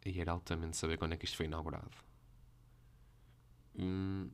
E 0.06 0.20
era 0.20 0.32
altamente 0.32 0.78
saber 0.78 0.98
quando 0.98 1.14
é 1.14 1.18
que 1.18 1.26
isto 1.26 1.38
foi 1.38 1.46
inaugurado. 1.46 1.92
Hum, 3.78 4.30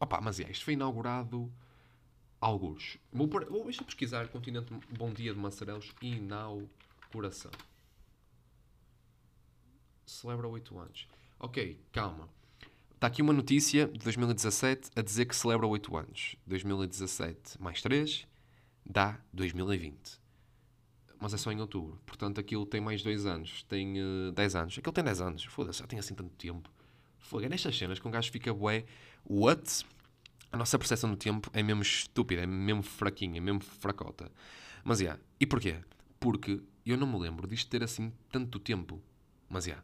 opá, 0.00 0.20
mas 0.20 0.40
é, 0.40 0.50
isto 0.50 0.64
foi 0.64 0.74
inaugurado 0.74 1.52
alguns. 2.40 2.98
Vou, 3.12 3.28
vou 3.28 3.64
deixa 3.64 3.84
pesquisar 3.84 4.28
Continente 4.28 4.72
Bom 4.96 5.12
Dia 5.12 5.32
de 5.32 5.38
Massarelos 5.38 5.94
inauguração. 6.00 7.50
Celebra 10.06 10.48
8 10.48 10.78
anos. 10.78 11.08
Ok, 11.38 11.80
calma. 11.92 12.28
Está 12.94 13.06
aqui 13.06 13.22
uma 13.22 13.32
notícia 13.32 13.86
de 13.86 13.98
2017 14.00 14.90
a 14.96 15.02
dizer 15.02 15.26
que 15.26 15.36
celebra 15.36 15.66
8 15.66 15.96
anos. 15.96 16.36
2017 16.46 17.60
mais 17.62 17.80
3 17.80 18.26
dá 18.84 19.20
2020. 19.32 20.18
Mas 21.20 21.34
é 21.34 21.36
só 21.36 21.52
em 21.52 21.60
outubro. 21.60 22.00
Portanto, 22.06 22.40
aquilo 22.40 22.64
tem 22.64 22.80
mais 22.80 23.02
2 23.02 23.26
anos. 23.26 23.62
Tem 23.64 23.98
eh, 23.98 24.32
10 24.34 24.56
anos. 24.56 24.78
Aquilo 24.78 24.92
tem 24.92 25.04
10 25.04 25.20
anos. 25.20 25.44
Foda-se, 25.44 25.80
já 25.80 25.86
tem 25.86 25.98
assim 25.98 26.14
tanto 26.14 26.34
tempo. 26.36 26.68
Foda, 27.18 27.46
é 27.46 27.48
nestas 27.48 27.76
cenas 27.76 27.98
que 27.98 28.08
um 28.08 28.10
gajo 28.10 28.30
fica 28.30 28.52
bué. 28.54 28.84
What? 29.24 29.84
A 30.50 30.56
nossa 30.56 30.78
percepção 30.78 31.10
do 31.10 31.16
tempo 31.16 31.50
é 31.52 31.62
mesmo 31.62 31.82
estúpida, 31.82 32.42
é 32.42 32.46
mesmo 32.46 32.82
fraquinha, 32.82 33.38
é 33.38 33.40
mesmo 33.40 33.60
fracota. 33.60 34.30
Mas, 34.82 34.98
já. 35.00 35.18
E 35.38 35.46
porquê? 35.46 35.76
Porque 36.18 36.62
eu 36.86 36.96
não 36.96 37.06
me 37.06 37.18
lembro 37.18 37.46
disto 37.46 37.68
ter 37.68 37.82
assim 37.82 38.12
tanto 38.30 38.58
tempo. 38.58 39.02
Mas, 39.48 39.64
já. 39.64 39.82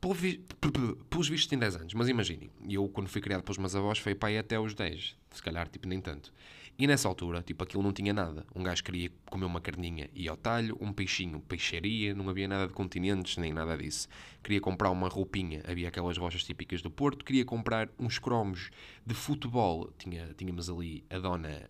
Pelos 0.00 1.28
vistos 1.28 1.48
tem 1.48 1.58
10 1.58 1.76
anos, 1.76 1.94
mas 1.94 2.08
imaginem, 2.08 2.50
eu 2.68 2.88
quando 2.88 3.08
fui 3.08 3.20
criado 3.20 3.42
pelos 3.42 3.58
meus 3.58 3.74
avós 3.74 3.98
foi 3.98 4.14
pai 4.14 4.38
até 4.38 4.54
aos 4.54 4.72
10, 4.72 5.16
se 5.32 5.42
calhar 5.42 5.68
tipo 5.68 5.88
nem 5.88 6.00
tanto. 6.00 6.32
E 6.78 6.86
nessa 6.86 7.08
altura, 7.08 7.42
tipo, 7.42 7.64
aquilo 7.64 7.82
não 7.82 7.92
tinha 7.92 8.12
nada. 8.12 8.46
Um 8.54 8.62
gajo 8.62 8.84
queria 8.84 9.10
comer 9.28 9.46
uma 9.46 9.60
carninha 9.60 10.08
e 10.14 10.28
ao 10.28 10.36
talho, 10.36 10.78
um 10.80 10.92
peixinho, 10.92 11.40
peixaria, 11.40 12.14
não 12.14 12.28
havia 12.28 12.46
nada 12.46 12.68
de 12.68 12.72
continentes, 12.72 13.36
nem 13.36 13.52
nada 13.52 13.76
disso. 13.76 14.06
Queria 14.44 14.60
comprar 14.60 14.88
uma 14.90 15.08
roupinha, 15.08 15.60
havia 15.66 15.88
aquelas 15.88 16.16
lojas 16.16 16.44
típicas 16.44 16.80
do 16.80 16.88
Porto, 16.88 17.24
queria 17.24 17.44
comprar 17.44 17.88
uns 17.98 18.20
cromos 18.20 18.70
de 19.04 19.12
futebol. 19.12 19.92
Tinha, 19.98 20.32
tínhamos 20.34 20.70
ali 20.70 21.04
a 21.10 21.18
dona 21.18 21.68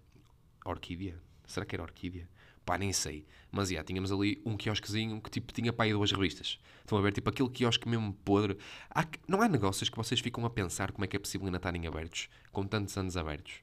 Orquídea, 0.62 1.18
será 1.46 1.64
que 1.64 1.74
era 1.74 1.84
Orquídea? 1.84 2.28
Pá, 2.68 2.76
nem 2.76 2.92
sei. 2.92 3.24
Mas, 3.50 3.70
já, 3.70 3.82
tínhamos 3.82 4.12
ali 4.12 4.42
um 4.44 4.54
quiosquezinho 4.54 5.22
que, 5.22 5.30
tipo, 5.30 5.54
tinha 5.54 5.72
pá 5.72 5.84
aí 5.84 5.92
duas 5.92 6.12
revistas. 6.12 6.58
Estão 6.80 6.98
a 6.98 7.00
ver, 7.00 7.12
tipo, 7.14 7.30
aquele 7.30 7.48
quiosque 7.48 7.88
mesmo 7.88 8.12
podre. 8.12 8.58
Há 8.90 9.06
não 9.26 9.40
há 9.40 9.48
negócios 9.48 9.88
que 9.88 9.96
vocês 9.96 10.20
ficam 10.20 10.44
a 10.44 10.50
pensar 10.50 10.92
como 10.92 11.02
é 11.02 11.08
que 11.08 11.16
é 11.16 11.18
possível 11.18 11.46
ainda 11.46 11.56
estarem 11.56 11.86
abertos, 11.86 12.28
com 12.52 12.66
tantos 12.66 12.94
anos 12.98 13.16
abertos. 13.16 13.62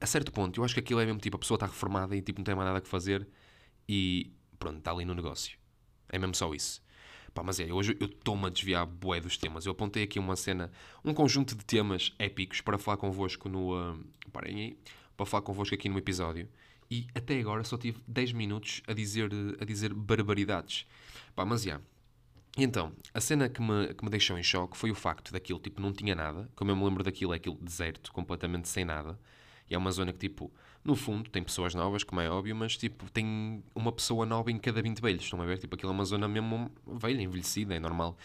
A 0.00 0.06
certo 0.06 0.32
ponto, 0.32 0.58
eu 0.58 0.64
acho 0.64 0.74
que 0.74 0.80
aquilo 0.80 0.98
é 0.98 1.06
mesmo, 1.06 1.20
tipo, 1.20 1.36
a 1.36 1.38
pessoa 1.38 1.54
está 1.54 1.66
reformada 1.66 2.16
e, 2.16 2.20
tipo, 2.20 2.40
não 2.40 2.44
tem 2.44 2.52
mais 2.52 2.66
nada 2.66 2.80
que 2.80 2.88
fazer 2.88 3.28
e, 3.88 4.32
pronto, 4.58 4.78
está 4.78 4.90
ali 4.90 5.04
no 5.04 5.14
negócio. 5.14 5.56
É 6.08 6.18
mesmo 6.18 6.34
só 6.34 6.52
isso. 6.52 6.82
Pá, 7.32 7.44
mas 7.44 7.60
é, 7.60 7.72
hoje 7.72 7.96
eu 8.00 8.08
estou-me 8.08 8.46
a 8.46 8.50
desviar 8.50 8.86
bué 8.86 9.20
dos 9.20 9.38
temas. 9.38 9.66
Eu 9.66 9.70
apontei 9.70 10.02
aqui 10.02 10.18
uma 10.18 10.34
cena, 10.34 10.72
um 11.04 11.14
conjunto 11.14 11.54
de 11.54 11.64
temas 11.64 12.12
épicos 12.18 12.60
para 12.60 12.76
falar 12.76 12.96
convosco 12.96 13.48
no... 13.48 13.72
ah, 13.72 13.96
parem 14.32 14.56
aí. 14.56 14.78
Para 15.16 15.26
falar 15.26 15.42
convosco 15.42 15.76
aqui 15.76 15.88
no 15.88 15.96
episódio. 15.96 16.48
E 16.90 17.06
até 17.14 17.38
agora 17.38 17.62
só 17.64 17.78
tive 17.78 18.00
10 18.06 18.32
minutos 18.32 18.82
a 18.86 18.92
dizer, 18.92 19.30
a 19.60 19.64
dizer 19.64 19.94
barbaridades. 19.94 20.86
Pá, 21.34 21.44
mas 21.44 21.62
já. 21.62 21.80
E 22.56 22.64
então, 22.64 22.92
a 23.14 23.20
cena 23.20 23.48
que 23.48 23.60
me, 23.62 23.94
que 23.94 24.04
me 24.04 24.10
deixou 24.10 24.36
em 24.36 24.42
choque 24.42 24.76
foi 24.76 24.90
o 24.90 24.94
facto 24.94 25.32
daquilo, 25.32 25.60
tipo, 25.60 25.80
não 25.80 25.92
tinha 25.92 26.14
nada. 26.14 26.50
Como 26.56 26.70
eu 26.70 26.76
me 26.76 26.84
lembro 26.84 27.04
daquilo, 27.04 27.32
é 27.32 27.36
aquilo 27.36 27.56
deserto, 27.60 28.12
completamente 28.12 28.68
sem 28.68 28.84
nada. 28.84 29.18
E 29.68 29.74
é 29.74 29.78
uma 29.78 29.92
zona 29.92 30.12
que, 30.12 30.18
tipo, 30.18 30.52
no 30.84 30.96
fundo, 30.96 31.30
tem 31.30 31.44
pessoas 31.44 31.74
novas, 31.74 32.02
como 32.02 32.20
é 32.20 32.28
óbvio, 32.28 32.56
mas, 32.56 32.76
tipo, 32.76 33.08
tem 33.10 33.62
uma 33.72 33.92
pessoa 33.92 34.26
nova 34.26 34.50
em 34.50 34.58
cada 34.58 34.82
20 34.82 35.00
velhos. 35.00 35.22
Estão 35.22 35.40
a 35.40 35.46
ver? 35.46 35.58
Tipo, 35.58 35.76
aquilo 35.76 35.92
é 35.92 35.94
uma 35.94 36.04
zona 36.04 36.26
mesmo 36.26 36.70
velha, 36.86 37.22
envelhecida, 37.22 37.74
é 37.74 37.78
normal. 37.78 38.16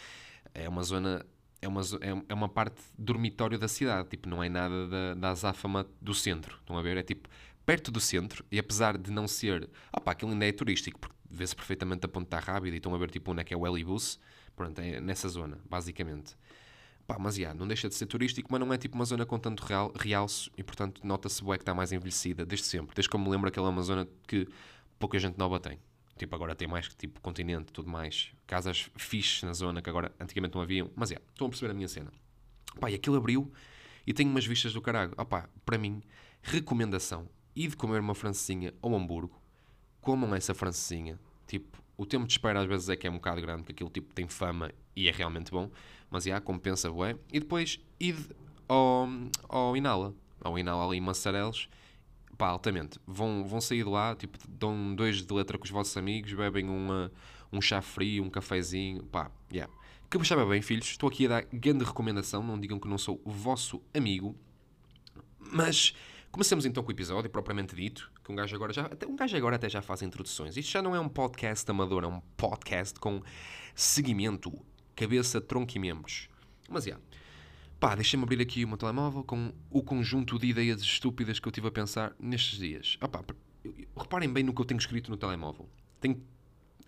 É 0.54 0.68
uma 0.68 0.82
zona... 0.82 1.24
É 1.62 1.68
uma, 1.68 1.80
é 1.80 2.24
é 2.28 2.34
uma 2.34 2.48
parte 2.48 2.82
dormitório 2.98 3.58
da 3.58 3.66
cidade, 3.66 4.10
tipo, 4.10 4.28
não 4.28 4.42
é 4.42 4.48
nada 4.48 4.86
da, 4.86 5.14
da 5.14 5.30
azáfama 5.30 5.86
do 6.00 6.14
centro. 6.14 6.58
Estão 6.60 6.76
a 6.76 6.82
ver? 6.82 6.96
É 6.98 7.02
tipo, 7.02 7.28
perto 7.66 7.90
do 7.90 8.00
centro, 8.00 8.44
e 8.50 8.58
apesar 8.58 8.96
de 8.96 9.10
não 9.10 9.28
ser. 9.28 9.68
Ah 9.92 10.00
pá, 10.00 10.12
aquilo 10.12 10.30
ainda 10.30 10.46
é 10.46 10.52
turístico, 10.52 10.98
porque 10.98 11.16
vê-se 11.28 11.54
perfeitamente 11.54 12.06
a 12.06 12.08
ponta 12.08 12.38
rápida 12.38 12.74
e 12.74 12.78
estão 12.78 12.94
a 12.94 12.98
ver 12.98 13.10
tipo 13.10 13.32
onde 13.32 13.42
é 13.42 13.44
que 13.44 13.52
é 13.52 13.56
o 13.56 13.66
Helibus, 13.66 14.18
Pronto, 14.56 14.80
é 14.80 15.00
nessa 15.00 15.28
zona, 15.28 15.60
basicamente. 15.68 16.34
Pá, 17.06 17.18
mas 17.20 17.36
já, 17.36 17.54
não 17.54 17.68
deixa 17.68 17.88
de 17.88 17.94
ser 17.94 18.06
turístico, 18.06 18.48
mas 18.50 18.58
não 18.58 18.72
é 18.72 18.78
tipo 18.78 18.96
uma 18.96 19.04
zona 19.04 19.24
com 19.26 19.38
tanto 19.38 19.62
real, 19.62 19.92
realce 19.94 20.50
e, 20.56 20.62
portanto, 20.64 21.02
nota-se 21.04 21.44
bué 21.44 21.58
que 21.58 21.62
está 21.62 21.74
mais 21.74 21.92
envelhecida, 21.92 22.44
desde 22.44 22.66
sempre. 22.66 22.96
Desde 22.96 23.08
que 23.08 23.14
eu 23.14 23.20
me 23.20 23.28
lembro 23.28 23.50
que 23.52 23.58
ela 23.58 23.68
é 23.68 23.70
uma 23.70 23.82
zona 23.82 24.08
que 24.26 24.48
pouca 24.98 25.18
gente 25.18 25.38
nova 25.38 25.60
tem. 25.60 25.78
Tipo, 26.16 26.34
agora 26.34 26.54
tem 26.54 26.66
mais 26.66 26.88
que 26.88 26.96
tipo 26.96 27.20
continente 27.20 27.70
tudo 27.70 27.88
mais. 27.88 28.32
Casas 28.46 28.90
fixes 28.96 29.42
na 29.42 29.52
zona 29.52 29.82
que 29.82 29.90
agora 29.90 30.10
antigamente 30.18 30.54
não 30.54 30.62
haviam. 30.62 30.90
Mas 30.96 31.12
é, 31.12 31.16
estão 31.28 31.46
a 31.46 31.50
perceber 31.50 31.70
a 31.70 31.74
minha 31.74 31.86
cena. 31.86 32.10
Pá, 32.80 32.90
e 32.90 32.94
aquilo 32.94 33.16
abriu 33.16 33.52
e 34.06 34.14
tenho 34.14 34.30
umas 34.30 34.46
vistas 34.46 34.72
do 34.72 34.80
caralho. 34.80 35.12
Opá, 35.18 35.48
para 35.66 35.76
mim, 35.76 36.02
recomendação. 36.42 37.28
E 37.56 37.66
de 37.66 37.76
comer 37.76 38.00
uma 38.00 38.14
francesinha 38.14 38.72
ou 38.80 38.92
um 38.92 38.96
Hamburgo, 38.96 39.40
comam 40.00 40.34
essa 40.34 40.54
francesinha. 40.54 41.18
Tipo, 41.46 41.82
o 41.96 42.06
tempo 42.06 42.26
de 42.26 42.32
espera 42.32 42.60
às 42.60 42.68
vezes 42.68 42.88
é 42.88 42.96
que 42.96 43.06
é 43.06 43.10
um 43.10 43.14
bocado 43.14 43.40
grande, 43.40 43.62
porque 43.62 43.72
aquilo 43.72 43.90
tipo 43.90 44.12
tem 44.12 44.28
fama 44.28 44.70
e 44.94 45.08
é 45.08 45.10
realmente 45.10 45.50
bom. 45.50 45.70
Mas 46.10 46.24
já, 46.24 46.40
compensa, 46.40 46.90
bué. 46.90 47.16
E 47.32 47.40
depois, 47.40 47.80
ide 47.98 48.22
ao, 48.68 49.08
ao 49.48 49.76
Inala. 49.76 50.14
Ao 50.40 50.58
Inala 50.58 50.86
ali 50.86 50.98
em 50.98 51.00
Massarelos 51.00 51.68
pá, 52.36 52.48
altamente. 52.48 53.00
Vão, 53.06 53.44
vão 53.46 53.60
sair 53.60 53.82
de 53.82 53.90
lá, 53.90 54.14
tipo, 54.14 54.38
dão 54.48 54.94
dois 54.94 55.24
de 55.24 55.32
letra 55.32 55.58
com 55.58 55.64
os 55.64 55.70
vossos 55.70 55.96
amigos, 55.96 56.32
bebem 56.32 56.68
uma, 56.68 57.10
um 57.52 57.60
chá 57.60 57.80
frio, 57.80 58.22
um 58.22 58.30
cafezinho, 58.30 59.02
pá, 59.04 59.30
yeah. 59.52 59.72
Que 60.08 60.18
me 60.18 60.46
bem, 60.46 60.62
filhos. 60.62 60.86
Estou 60.86 61.08
aqui 61.08 61.26
a 61.26 61.28
dar 61.28 61.44
grande 61.52 61.84
recomendação, 61.84 62.42
não 62.42 62.58
digam 62.60 62.78
que 62.78 62.86
não 62.86 62.96
sou 62.96 63.20
o 63.24 63.30
vosso 63.30 63.82
amigo. 63.92 64.36
Mas 65.40 65.94
comecemos 66.36 66.66
então 66.66 66.82
com 66.82 66.90
o 66.90 66.92
episódio, 66.92 67.30
propriamente 67.30 67.74
dito, 67.74 68.12
que 68.22 68.30
um 68.30 68.36
gajo 68.36 68.54
agora 68.54 68.70
já, 68.70 68.82
até, 68.82 69.06
um 69.06 69.16
gajo 69.16 69.34
agora 69.38 69.56
até 69.56 69.70
já 69.70 69.80
faz 69.80 70.02
introduções. 70.02 70.54
Isto 70.54 70.70
já 70.70 70.82
não 70.82 70.94
é 70.94 71.00
um 71.00 71.08
podcast 71.08 71.68
amador, 71.70 72.04
é 72.04 72.06
um 72.06 72.20
podcast 72.36 73.00
com 73.00 73.22
seguimento, 73.74 74.52
cabeça, 74.94 75.40
tronco 75.40 75.72
e 75.74 75.78
membros. 75.78 76.28
Mas, 76.68 76.84
já. 76.84 76.90
Yeah. 76.90 77.06
Pá, 77.80 77.94
deixa-me 77.94 78.22
abrir 78.22 78.40
aqui 78.42 78.66
o 78.66 78.68
meu 78.68 78.76
telemóvel 78.76 79.24
com 79.24 79.50
o 79.70 79.82
conjunto 79.82 80.38
de 80.38 80.46
ideias 80.46 80.82
estúpidas 80.82 81.38
que 81.38 81.48
eu 81.48 81.50
estive 81.50 81.68
a 81.68 81.70
pensar 81.70 82.14
nestes 82.20 82.58
dias. 82.58 82.98
Ah, 83.00 83.08
pá, 83.08 83.24
reparem 83.96 84.30
bem 84.30 84.44
no 84.44 84.54
que 84.54 84.60
eu 84.60 84.66
tenho 84.66 84.78
escrito 84.78 85.10
no 85.10 85.16
telemóvel. 85.16 85.66
Tenho 86.00 86.22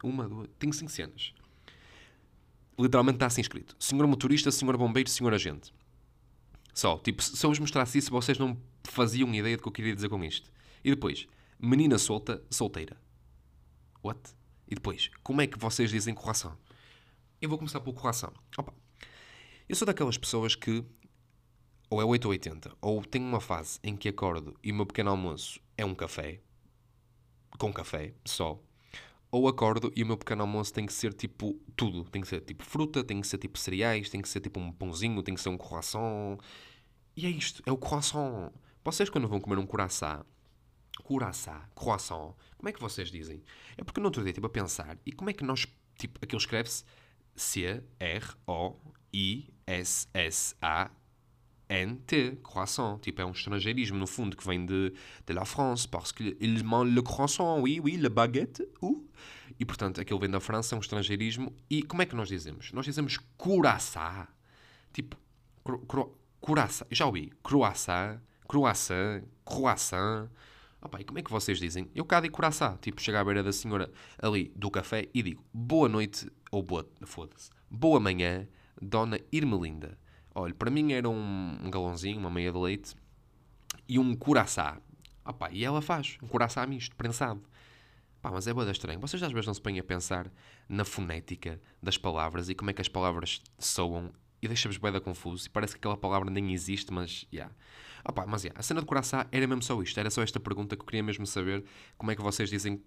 uma, 0.02 0.28
duas, 0.28 0.48
tenho 0.58 0.74
cinco 0.74 0.90
cenas. 0.90 1.32
Literalmente 2.78 3.16
está 3.16 3.26
assim 3.26 3.40
escrito: 3.40 3.74
Senhor 3.78 4.06
motorista, 4.06 4.50
senhor 4.50 4.76
bombeiro, 4.76 5.08
senhor 5.08 5.32
agente. 5.32 5.72
Só, 6.78 6.96
tipo, 6.96 7.20
se 7.20 7.44
eu 7.44 7.50
vos 7.50 7.58
mostrasse 7.58 7.98
isso, 7.98 8.08
vocês 8.08 8.38
não 8.38 8.56
faziam 8.84 9.34
ideia 9.34 9.56
do 9.56 9.62
que 9.64 9.68
eu 9.68 9.72
queria 9.72 9.92
dizer 9.92 10.08
com 10.08 10.22
isto. 10.22 10.48
E 10.84 10.90
depois, 10.90 11.26
menina 11.58 11.98
solta, 11.98 12.40
solteira. 12.48 12.96
What? 14.00 14.20
E 14.68 14.76
depois, 14.76 15.10
como 15.24 15.40
é 15.40 15.48
que 15.48 15.58
vocês 15.58 15.90
dizem 15.90 16.14
corração? 16.14 16.56
Eu 17.42 17.48
vou 17.48 17.58
começar 17.58 17.80
pelo 17.80 17.96
corração. 17.96 18.32
Opa, 18.56 18.72
eu 19.68 19.74
sou 19.74 19.86
daquelas 19.86 20.16
pessoas 20.16 20.54
que 20.54 20.84
ou 21.90 22.00
é 22.00 22.04
8 22.04 22.26
ou 22.26 22.30
80, 22.30 22.76
ou 22.80 23.04
tenho 23.04 23.24
uma 23.24 23.40
fase 23.40 23.80
em 23.82 23.96
que 23.96 24.08
acordo 24.08 24.56
e 24.62 24.70
o 24.70 24.74
meu 24.76 24.86
pequeno 24.86 25.10
almoço 25.10 25.58
é 25.76 25.84
um 25.84 25.96
café, 25.96 26.40
com 27.58 27.72
café 27.72 28.14
só, 28.24 28.62
ou 29.30 29.48
acordo 29.48 29.92
e 29.94 30.02
o 30.02 30.06
meu 30.06 30.16
pequeno 30.16 30.42
almoço 30.42 30.72
tem 30.72 30.86
que 30.86 30.92
ser 30.92 31.12
tipo 31.12 31.60
tudo. 31.76 32.04
Tem 32.04 32.22
que 32.22 32.28
ser 32.28 32.40
tipo 32.40 32.64
fruta, 32.64 33.04
tem 33.04 33.20
que 33.20 33.26
ser 33.26 33.38
tipo 33.38 33.58
cereais, 33.58 34.08
tem 34.08 34.22
que 34.22 34.28
ser 34.28 34.40
tipo 34.40 34.58
um 34.58 34.72
pãozinho, 34.72 35.22
tem 35.22 35.34
que 35.34 35.40
ser 35.40 35.50
um 35.50 35.58
croissant. 35.58 36.38
E 37.18 37.26
é 37.26 37.30
isto, 37.30 37.60
é 37.66 37.72
o 37.72 37.76
croissant. 37.76 38.52
Vocês 38.84 39.10
quando 39.10 39.26
vão 39.26 39.40
comer 39.40 39.58
um 39.58 39.66
coração, 39.66 40.24
coração, 41.02 41.60
croissant, 41.74 42.32
como 42.56 42.68
é 42.68 42.72
que 42.72 42.80
vocês 42.80 43.10
dizem? 43.10 43.42
É 43.76 43.82
porque 43.82 43.98
no 43.98 44.06
outro 44.06 44.22
dia 44.22 44.30
estive 44.30 44.46
a 44.46 44.48
pensar, 44.50 44.96
e 45.04 45.10
como 45.10 45.28
é 45.28 45.32
que 45.32 45.42
nós, 45.42 45.66
tipo, 45.98 46.20
aquilo 46.22 46.38
escreve-se 46.38 46.84
C-R-O-I 47.34 47.82
S-S-A-N-T, 49.66 51.00
croissant. 52.44 53.00
Tipo, 53.00 53.22
é 53.22 53.26
um 53.26 53.32
estrangeirismo, 53.32 53.98
no 53.98 54.06
fundo, 54.06 54.36
que 54.36 54.46
vem 54.46 54.64
de, 54.64 54.92
de 55.26 55.32
la 55.32 55.44
France, 55.44 55.88
parce 55.88 56.14
que 56.14 56.36
ils 56.40 56.62
mangent 56.62 56.94
le 56.94 57.02
croissant, 57.02 57.58
oui, 57.60 57.80
oui, 57.80 57.96
le 57.96 58.08
baguette, 58.08 58.64
ou... 58.80 59.04
E, 59.58 59.64
portanto, 59.64 60.00
aquilo 60.00 60.20
vem 60.20 60.30
da 60.30 60.38
França, 60.38 60.76
é 60.76 60.78
um 60.78 60.80
estrangeirismo. 60.80 61.52
E 61.68 61.82
como 61.82 62.00
é 62.00 62.06
que 62.06 62.14
nós 62.14 62.28
dizemos? 62.28 62.70
Nós 62.70 62.84
dizemos 62.84 63.18
couraçá. 63.36 64.28
Tipo, 64.92 65.16
couraçá. 66.40 66.86
Já 66.90 67.06
ouvi. 67.06 67.32
Croissant, 67.42 68.20
croissant, 68.48 69.22
croissant. 69.44 70.28
Opa, 70.80 71.00
e 71.00 71.04
como 71.04 71.18
é 71.18 71.22
que 71.22 71.30
vocês 71.30 71.58
dizem? 71.58 71.90
Eu 71.94 72.04
cá 72.04 72.20
digo 72.20 72.34
couraçá. 72.34 72.76
Tipo, 72.80 73.00
chego 73.00 73.18
à 73.18 73.24
beira 73.24 73.42
da 73.42 73.52
senhora 73.52 73.90
ali 74.20 74.52
do 74.54 74.70
café 74.70 75.08
e 75.12 75.22
digo 75.22 75.44
boa 75.52 75.88
noite, 75.88 76.30
ou 76.50 76.62
boa... 76.62 76.88
Foda-se. 77.04 77.50
Boa 77.70 77.98
manhã, 77.98 78.46
Dona 78.80 79.18
Irmelinda. 79.32 79.98
Olha, 80.34 80.54
para 80.54 80.70
mim 80.70 80.92
era 80.92 81.08
um, 81.08 81.68
galãozinho, 81.70 82.18
uma 82.18 82.30
meia 82.30 82.52
de 82.52 82.58
leite 82.58 82.94
e 83.88 83.98
um 83.98 84.14
curaçá. 84.14 84.80
Opa, 85.24 85.50
e 85.50 85.64
ela 85.64 85.82
faz 85.82 86.16
um 86.22 86.28
curaçá 86.28 86.64
misto, 86.66 86.94
prensado. 86.94 87.42
Pá, 88.22 88.30
mas 88.30 88.46
é 88.46 88.54
boa 88.54 88.70
estranho. 88.70 89.00
Vocês 89.00 89.22
às 89.22 89.32
vezes 89.32 89.46
não 89.46 89.54
se 89.54 89.60
põem 89.60 89.78
a 89.78 89.84
pensar 89.84 90.30
na 90.68 90.84
fonética 90.84 91.60
das 91.82 91.96
palavras 91.96 92.48
e 92.48 92.54
como 92.54 92.70
é 92.70 92.72
que 92.72 92.80
as 92.80 92.88
palavras 92.88 93.42
soam 93.58 94.12
e 94.40 94.48
deixa-vos 94.48 94.76
bem 94.78 95.00
confuso 95.00 95.46
e 95.46 95.50
parece 95.50 95.74
que 95.74 95.78
aquela 95.78 95.96
palavra 95.96 96.30
nem 96.30 96.52
existe, 96.52 96.92
mas, 96.92 97.26
já. 97.32 97.38
Yeah. 97.38 97.54
Mas, 98.26 98.44
yeah, 98.44 98.58
a 98.58 98.62
cena 98.62 98.80
de 98.80 98.86
curaçá 98.86 99.26
era 99.32 99.46
mesmo 99.46 99.62
só 99.62 99.80
isto. 99.82 99.98
Era 99.98 100.10
só 100.10 100.22
esta 100.22 100.38
pergunta 100.40 100.76
que 100.76 100.82
eu 100.82 100.86
queria 100.86 101.02
mesmo 101.02 101.26
saber 101.26 101.64
como 101.96 102.10
é 102.10 102.16
que 102.16 102.22
vocês 102.22 102.48
dizem, 102.48 102.82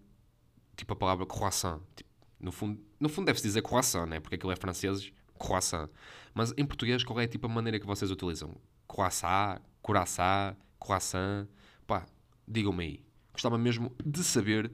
tipo, 0.76 0.94
a 0.94 0.96
palavra 0.96 1.26
croissant. 1.26 1.82
Tipo, 1.96 2.10
no 2.40 2.52
fundo, 2.52 2.82
no 3.00 3.10
fundo 3.10 3.26
deve-se 3.26 3.44
dizer 3.44 3.62
croissant, 3.62 4.08
né? 4.08 4.20
Porque 4.20 4.36
aquilo 4.36 4.52
é 4.52 4.56
francês 4.56 5.12
croissant. 5.38 5.90
Mas 6.34 6.54
em 6.58 6.66
português, 6.66 7.04
qual 7.04 7.20
é 7.20 7.28
tipo 7.28 7.48
a 7.48 7.50
maneira 7.50 7.80
que 7.80 7.86
vocês 7.86 8.10
utilizam? 8.10 8.56
Croissant, 8.88 9.60
coraçá, 9.82 10.56
croissant? 10.80 11.48
Pá, 11.86 12.06
digam-me 12.48 12.84
aí. 12.84 13.04
Gostava 13.34 13.58
mesmo 13.58 13.96
de 14.04 14.24
saber 14.24 14.72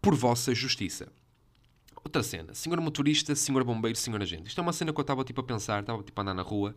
por 0.00 0.14
vossa 0.14 0.54
justiça. 0.54 1.10
Outra 2.04 2.22
cena. 2.22 2.54
Senhor 2.54 2.80
motorista, 2.80 3.34
senhor 3.34 3.64
bombeiro, 3.64 3.98
senhor 3.98 4.20
agente. 4.22 4.48
Isto 4.48 4.60
é 4.60 4.62
uma 4.62 4.72
cena 4.72 4.92
que 4.92 5.00
eu 5.00 5.02
estava 5.02 5.24
tipo 5.24 5.40
a 5.40 5.44
pensar, 5.44 5.80
estava 5.80 6.02
tipo 6.02 6.18
a 6.20 6.22
andar 6.22 6.34
na 6.34 6.42
rua 6.42 6.74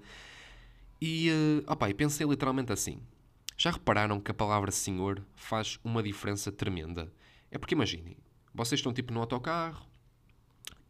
e, 1.02 1.30
uh, 1.32 1.72
opa, 1.72 1.90
e 1.90 1.94
pensei 1.94 2.28
literalmente 2.28 2.72
assim. 2.72 3.00
Já 3.58 3.72
repararam 3.72 4.20
que 4.20 4.32
a 4.32 4.34
palavra 4.34 4.72
senhor 4.72 5.24
faz 5.36 5.80
uma 5.84 6.02
diferença 6.02 6.52
tremenda? 6.52 7.12
É 7.50 7.58
porque 7.58 7.76
imaginem, 7.76 8.18
vocês 8.54 8.80
estão 8.80 8.94
tipo 8.94 9.14
no 9.14 9.20
autocarro, 9.20 9.86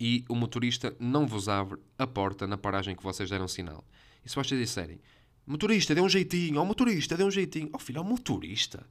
e 0.02 0.26
o 0.28 0.34
motorista 0.34 0.96
não 1.00 1.28
vos 1.28 1.48
abre 1.48 1.80
a 1.96 2.08
porta 2.08 2.48
na 2.48 2.58
paragem 2.58 2.96
que 2.96 3.04
vocês 3.04 3.30
deram 3.30 3.48
sinal. 3.48 3.86
E 4.26 4.30
se 4.30 4.36
vocês 4.36 4.60
disserem, 4.60 5.00
motorista, 5.46 5.94
dê 5.94 6.02
um 6.02 6.10
jeitinho, 6.10 6.60
ó 6.60 6.64
oh, 6.64 6.66
motorista, 6.66 7.16
dê 7.16 7.24
um 7.24 7.30
jeitinho, 7.30 7.70
ó 7.72 7.76
oh, 7.76 7.80
filho, 7.80 8.02
ó 8.02 8.04
oh, 8.04 8.08
motorista, 8.08 8.84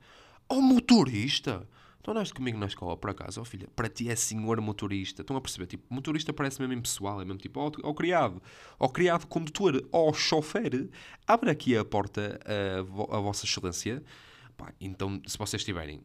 ó 0.49 0.55
oh, 0.55 0.63
motorista. 0.63 1.69
Então 2.01 2.13
andaste 2.13 2.33
comigo 2.33 2.59
na 2.59 2.67
escola, 2.67 2.97
por 2.97 3.11
acaso, 3.11 3.41
ó 3.41 3.43
oh, 3.43 3.45
filha, 3.45 3.69
para 3.77 3.89
ti 3.89 4.09
é 4.09 4.17
senhor 4.17 4.61
motorista. 4.61 5.21
Estão 5.23 5.37
a 5.37 5.41
perceber? 5.41 5.67
Tipo, 5.67 5.85
motorista 5.93 6.33
parece 6.33 6.59
mesmo 6.59 6.75
impessoal, 6.75 7.21
é 7.21 7.25
mesmo 7.25 7.39
tipo, 7.39 7.61
ó 7.61 7.71
oh, 7.83 7.95
criado, 7.95 8.43
ó 8.79 8.89
criado 8.89 9.27
condutor, 9.27 9.87
ó 9.93 10.13
chofer, 10.13 10.89
abre 11.27 11.51
aqui 11.51 11.77
a 11.77 11.85
porta 11.85 12.41
a, 12.45 13.17
a 13.17 13.21
vossa 13.21 13.45
excelência. 13.45 14.03
Pá, 14.57 14.73
então, 14.81 15.21
se 15.27 15.37
vocês 15.37 15.63
tiverem 15.63 16.03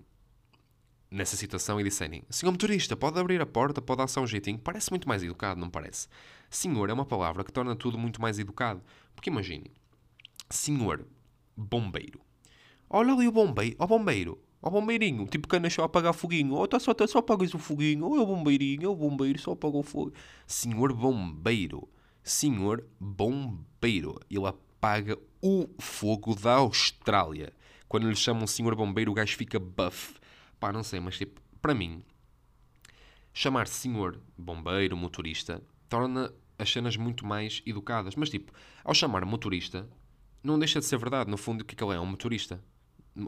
nessa 1.10 1.38
situação 1.38 1.80
e 1.80 1.84
disserem 1.84 2.24
Senhor 2.30 2.52
motorista, 2.52 2.96
pode 2.98 3.18
abrir 3.18 3.42
a 3.42 3.46
porta, 3.46 3.82
pode 3.82 4.00
dar 4.00 4.08
só 4.08 4.22
um 4.22 4.28
jeitinho, 4.28 4.60
parece 4.60 4.90
muito 4.92 5.08
mais 5.08 5.24
educado, 5.24 5.60
não 5.60 5.70
parece? 5.70 6.10
Senhor 6.50 6.90
é 6.90 6.94
uma 6.94 7.06
palavra 7.06 7.44
que 7.44 7.54
torna 7.54 7.76
tudo 7.76 7.98
muito 7.98 8.22
mais 8.22 8.38
educado. 8.38 8.82
Porque 9.16 9.30
imagine, 9.30 9.72
senhor 10.50 11.06
bombeiro. 11.56 12.20
Olha 12.90 13.14
ali 13.14 13.28
o 13.28 13.32
bombeiro, 13.32 13.76
ó 13.80 13.88
bombeiro, 13.88 14.38
ó 14.66 14.70
bombeirinho, 14.70 15.28
tipo 15.28 15.48
que 15.48 15.70
só 15.70 15.84
a 15.84 15.86
apagar 15.86 16.14
foguinho. 16.14 16.56
Ou 16.56 16.68
tá 16.68 16.80
só, 16.80 16.94
tá 16.94 17.08
só 17.08 17.20
apagas 17.20 17.54
o 17.54 17.60
foguinho, 17.60 18.06
ou 18.06 18.18
é 18.18 18.20
o 18.20 18.26
bombeirinho, 18.26 18.86
é 18.86 18.90
o 18.90 18.96
bombeiro, 18.96 19.40
só 19.40 19.52
apagou 19.52 19.82
o 19.82 19.84
fogo. 19.84 20.12
Senhor 20.48 20.92
bombeiro, 20.92 21.88
senhor 22.24 22.84
bombeiro, 23.00 24.20
ele 24.30 24.46
apaga 24.46 25.18
o 25.42 25.70
fogo 25.80 26.36
da 26.36 26.56
Austrália. 26.56 27.54
Quando 27.88 28.10
lhe 28.10 28.16
chamam 28.16 28.48
senhor 28.48 28.76
bombeiro, 28.76 29.12
o 29.12 29.14
gajo 29.14 29.38
fica 29.38 29.60
buff 29.60 30.16
Pá, 30.60 30.72
não 30.72 30.84
sei, 30.84 31.00
mas 31.00 31.18
tipo, 31.18 31.40
para 31.62 31.76
mim, 31.76 32.02
chamar 33.34 33.68
senhor 33.68 34.20
bombeiro, 34.38 34.96
motorista, 34.96 35.62
torna 35.88 36.34
as 36.58 36.72
cenas 36.72 36.96
muito 36.98 37.26
mais 37.26 37.62
educadas. 37.66 38.16
Mas 38.16 38.30
tipo, 38.30 38.52
ao 38.84 38.94
chamar 38.94 39.26
motorista, 39.26 39.88
não 40.42 40.58
deixa 40.58 40.80
de 40.80 40.86
ser 40.86 40.98
verdade. 40.98 41.30
No 41.30 41.38
fundo, 41.38 41.62
o 41.62 41.66
que 41.66 41.76
é 41.76 41.78
que 41.78 41.84
ele? 41.84 41.94
É 41.94 42.00
um 42.00 42.06
motorista. 42.06 42.64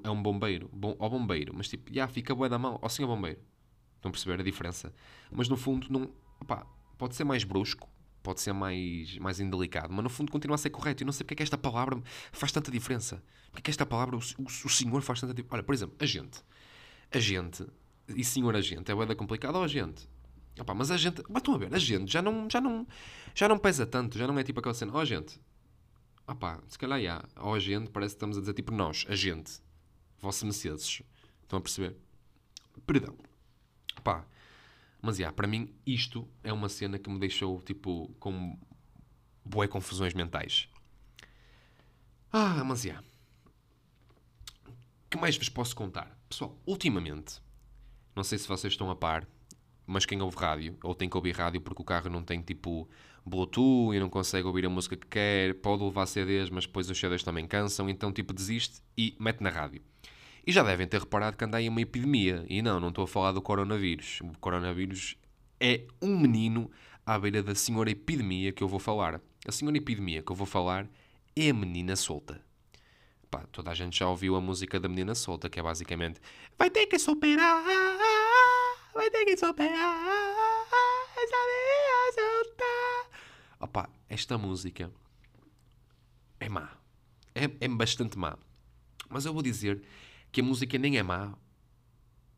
É 0.03 0.10
um 0.10 0.22
bombeiro. 0.22 0.70
Bom, 0.74 0.96
ao 1.00 1.10
bombeiro. 1.10 1.53
Mas 1.56 1.67
tipo, 1.67 1.94
já 1.94 2.08
fica 2.08 2.36
bué 2.36 2.50
da 2.50 2.58
mão. 2.58 2.79
Ao 2.82 2.89
senhor 2.89 3.08
bombeiro. 3.08 3.39
Estão 3.96 4.10
a 4.10 4.12
perceber 4.12 4.39
a 4.39 4.44
diferença? 4.44 4.94
Mas 5.32 5.50
no 5.50 5.58
fundo, 5.58 5.88
não, 5.89 6.10
opá, 6.39 6.65
pode 6.98 7.15
ser 7.15 7.24
mais 7.24 7.44
brusco, 7.44 7.89
pode 8.22 8.41
ser 8.41 8.53
mais, 8.53 9.17
mais 9.17 9.39
indelicado, 9.39 9.91
mas 9.91 10.03
no 10.03 10.10
fundo 10.10 10.32
continua 10.32 10.56
a 10.56 10.58
ser 10.58 10.70
correto. 10.70 11.03
E 11.03 11.06
não 11.06 11.12
sei 11.12 11.24
porque 11.24 11.34
é 11.34 11.38
que 11.38 11.44
esta 11.44 11.58
palavra 11.58 12.01
faz 12.32 12.51
tanta 12.51 12.70
diferença. 12.70 13.24
Porque 13.50 13.60
é 13.60 13.63
que 13.63 13.72
esta 13.72 13.86
palavra, 13.86 14.15
o, 14.15 14.20
o, 14.20 14.44
o 14.44 14.70
senhor 14.70 15.01
faz 15.01 15.20
tanta 15.22 15.34
diferença. 15.34 15.56
Olha, 15.56 15.63
por 15.63 15.74
exemplo, 15.74 15.96
agente 16.00 16.44
agente, 17.12 17.65
e 18.08 18.24
senhor 18.24 18.56
agente, 18.56 18.91
é 18.91 18.96
boeda 18.96 19.15
complicado, 19.15 19.56
ou 19.56 19.63
agente? 19.63 20.08
Opá, 20.60 20.74
mas 20.74 20.89
a 20.89 20.98
gente, 20.98 21.22
mas 21.29 21.41
estão 21.41 21.53
a 21.53 21.58
ver, 21.58 21.74
a 21.74 21.77
gente 21.77 22.12
já 22.12 22.22
não, 22.22 22.50
já 22.50 22.60
não, 22.60 22.88
já 23.36 23.48
não 23.48 23.60
pesa 23.60 23.86
tanto, 23.86 24.17
já 24.17 24.25
não 24.25 24.38
é 24.39 24.44
tipo 24.44 24.60
aquela 24.60 24.74
cena, 24.74 24.91
ó 24.94 25.06
gente, 25.06 25.39
opá, 26.27 26.60
se 26.67 26.77
calhar 26.79 27.24
ó 27.36 27.53
a 27.53 27.60
gente, 27.60 27.89
parece 27.91 28.15
que 28.15 28.17
estamos 28.17 28.38
a 28.38 28.39
dizer 28.39 28.53
tipo 28.53 28.72
nós, 28.72 29.06
a 29.08 29.15
gente, 29.15 29.62
vossos 30.20 30.44
Mercedes, 30.44 31.02
estão 31.44 31.60
a 31.60 31.62
perceber? 31.62 31.96
Perdão, 32.86 33.16
opá, 33.98 34.26
mas 35.02 35.18
já, 35.18 35.32
para 35.32 35.48
mim 35.48 35.74
isto 35.86 36.28
é 36.44 36.52
uma 36.52 36.70
cena 36.70 36.98
que 36.98 37.10
me 37.10 37.20
deixou 37.20 37.62
tipo 37.62 38.14
com 38.20 38.58
boé 39.44 39.68
confusões 39.68 40.14
mentais. 40.14 40.70
Ah, 42.32 42.64
mas. 42.64 42.86
O 42.86 42.92
que 45.10 45.18
mais 45.18 45.38
vos 45.38 45.50
posso 45.50 45.76
contar? 45.76 46.18
Pessoal, 46.28 46.58
ultimamente, 46.66 47.42
não 48.16 48.24
sei 48.24 48.38
se 48.38 48.48
vocês 48.48 48.74
estão 48.74 48.90
a 48.90 48.96
par, 48.96 49.26
mas 49.86 50.06
quem 50.06 50.22
ouve 50.22 50.36
rádio, 50.36 50.78
ou 50.84 50.94
tem 50.94 51.10
que 51.10 51.16
ouvir 51.16 51.32
rádio 51.32 51.62
porque 51.62 51.82
o 51.82 51.86
carro 51.86 52.10
não 52.10 52.22
tem 52.22 52.42
tipo 52.42 52.90
Bluetooth 53.26 53.96
e 53.96 54.00
não 54.00 54.10
consegue 54.10 54.46
ouvir 54.46 54.66
a 54.66 54.70
música 54.70 54.98
que 54.98 55.08
quer, 55.08 55.54
pode 55.62 55.84
levar 55.84 56.06
CDs, 56.06 56.50
mas 56.50 56.66
depois 56.66 56.90
os 56.90 57.00
CDs 57.00 57.24
também 57.24 57.48
cansam, 57.48 57.90
então 57.90 58.12
tipo 58.12 58.34
desiste 58.34 58.82
e 58.98 59.16
mete 59.18 59.42
na 59.42 59.50
rádio. 59.50 59.82
E 60.48 60.51
já 60.54 60.63
devem 60.63 60.88
ter 60.88 61.01
reparado 61.01 61.36
que 61.36 61.44
anda 61.44 61.58
aí 61.58 61.68
uma 61.68 61.82
epidemia. 61.82 62.46
E 62.48 62.62
não, 62.62 62.80
não 62.80 62.88
estou 62.88 63.04
a 63.04 63.08
falar 63.08 63.34
do 63.34 63.42
coronavírus. 63.42 64.22
O 64.22 64.38
coronavírus 64.39 65.18
é 65.60 65.86
um 66.01 66.18
menino 66.18 66.72
à 67.06 67.20
beira 67.20 67.44
da 67.44 67.54
senhora 67.54 67.92
epidemia 67.92 68.54
que 68.54 68.63
eu 68.63 68.68
vou 68.70 68.80
falar. 68.80 69.22
A 69.46 69.51
senhora 69.51 69.75
epidemia 69.75 70.24
que 70.24 70.32
eu 70.32 70.36
vou 70.38 70.48
falar 70.48 70.88
é 71.36 71.50
a 71.50 71.54
menina 71.54 71.98
solta. 71.98 72.42
Pá, 73.30 73.46
toda 73.51 73.72
a 73.72 73.74
gente 73.74 74.00
já 74.00 74.08
ouviu 74.08 74.38
a 74.38 74.42
música 74.42 74.80
da 74.80 74.88
menina 74.88 75.13
solta, 75.16 75.50
que 75.50 75.60
é 75.60 75.63
basicamente 75.63 76.22
Vai 76.58 76.70
ter 76.70 76.88
que 76.88 76.98
superar, 76.98 77.62
vai 78.94 79.10
ter 79.10 79.25
que 79.25 79.36
superar 79.36 80.01
essa 81.18 81.38
menina 81.46 82.13
solta. 82.16 83.20
Opá, 83.60 83.89
esta 84.08 84.38
música 84.38 84.89
é 86.39 86.48
má. 86.48 86.72
É, 87.36 87.51
é 87.60 87.68
bastante 87.68 88.18
má. 88.18 88.38
Mas 89.10 89.25
eu 89.25 89.34
vou 89.34 89.42
dizer 89.42 89.82
que 90.32 90.42
a 90.42 90.44
música 90.44 90.78
nem 90.78 90.98
é 90.98 91.04
má 91.04 91.38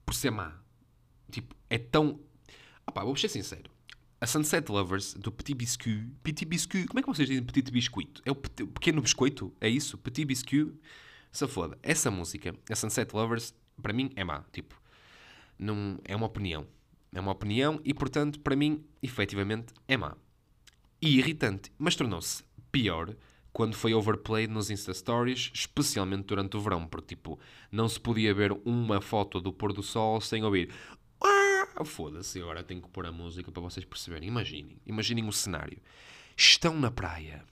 por 0.05 0.13
ser 0.13 0.31
má. 0.31 0.59
Tipo, 1.31 1.55
é 1.69 1.77
tão. 1.77 2.19
Opá, 2.85 3.03
vou 3.03 3.15
ser 3.15 3.29
sincero. 3.29 3.69
A 4.21 4.27
Sunset 4.27 4.69
Lovers 4.69 5.13
do 5.13 5.31
Petit 5.31 5.55
Biscuit. 5.55 6.07
Petit 6.23 6.45
Biscuit. 6.45 6.87
Como 6.87 6.99
é 6.99 7.01
que 7.01 7.07
vocês 7.07 7.27
dizem 7.27 7.43
Petit 7.43 7.71
Biscuit? 7.71 8.21
É 8.25 8.31
o 8.31 8.35
pequeno 8.35 9.01
biscoito? 9.01 9.55
É 9.61 9.69
isso? 9.69 9.97
Petit 9.97 10.25
Biscuit? 10.25 10.73
Se 11.31 11.47
foda. 11.47 11.77
Essa 11.81 12.09
música, 12.11 12.53
a 12.69 12.75
Sunset 12.75 13.15
Lovers, 13.15 13.53
para 13.81 13.93
mim 13.93 14.11
é 14.15 14.23
má. 14.23 14.43
Tipo, 14.51 14.75
não, 15.57 15.99
é 16.03 16.15
uma 16.15 16.25
opinião. 16.25 16.67
É 17.13 17.19
uma 17.19 17.31
opinião 17.31 17.79
e, 17.83 17.93
portanto, 17.93 18.39
para 18.39 18.55
mim, 18.55 18.83
efetivamente, 19.01 19.73
é 19.87 19.95
má. 19.95 20.17
E 21.01 21.17
irritante. 21.17 21.71
Mas 21.77 21.95
tornou-se 21.95 22.43
pior 22.71 23.15
quando 23.51 23.75
foi 23.75 23.93
overplayed 23.93 24.51
nos 24.51 24.69
Insta 24.69 24.93
Stories, 24.93 25.51
especialmente 25.53 26.25
durante 26.25 26.55
o 26.55 26.61
verão, 26.61 26.87
porque, 26.87 27.15
tipo, 27.15 27.39
não 27.71 27.89
se 27.89 27.99
podia 27.99 28.33
ver 28.33 28.51
uma 28.65 29.01
foto 29.01 29.41
do 29.41 29.51
pôr 29.51 29.73
do 29.73 29.83
sol 29.83 30.21
sem 30.21 30.43
ouvir. 30.43 30.71
"Ah!" 31.21 31.83
Foda-se, 31.83 32.41
agora 32.41 32.63
tenho 32.63 32.81
que 32.81 32.89
pôr 32.89 33.05
a 33.05 33.11
música 33.11 33.51
para 33.51 33.61
vocês 33.61 33.85
perceberem. 33.85 34.27
Imaginem, 34.27 34.77
imaginem 34.85 35.27
o 35.27 35.31
cenário. 35.31 35.81
Estão 36.35 36.77
na 36.79 36.91
praia, 36.91 37.43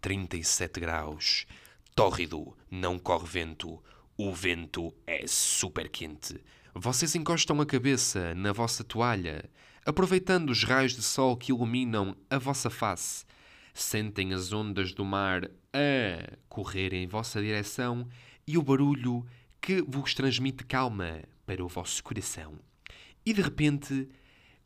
37 0.00 0.80
graus, 0.80 1.46
tórrido, 1.94 2.56
não 2.70 2.98
corre 2.98 3.26
vento, 3.26 3.82
o 4.16 4.32
vento 4.32 4.94
é 5.06 5.26
super 5.26 5.88
quente. 5.88 6.40
Vocês 6.74 7.14
encostam 7.14 7.60
a 7.60 7.66
cabeça 7.66 8.34
na 8.34 8.52
vossa 8.52 8.84
toalha, 8.84 9.50
aproveitando 9.84 10.50
os 10.50 10.62
raios 10.62 10.92
de 10.92 11.02
sol 11.02 11.36
que 11.36 11.52
iluminam 11.52 12.16
a 12.28 12.38
vossa 12.38 12.70
face. 12.70 13.24
Sentem 13.80 14.34
as 14.34 14.52
ondas 14.52 14.92
do 14.92 15.06
mar 15.06 15.50
a 15.72 16.36
correr 16.50 16.92
em 16.92 17.06
vossa 17.06 17.40
direção 17.40 18.06
e 18.46 18.58
o 18.58 18.62
barulho 18.62 19.26
que 19.58 19.80
vos 19.80 20.12
transmite 20.12 20.64
calma 20.64 21.22
para 21.46 21.64
o 21.64 21.66
vosso 21.66 22.04
coração. 22.04 22.58
E 23.24 23.32
de 23.32 23.40
repente 23.40 24.06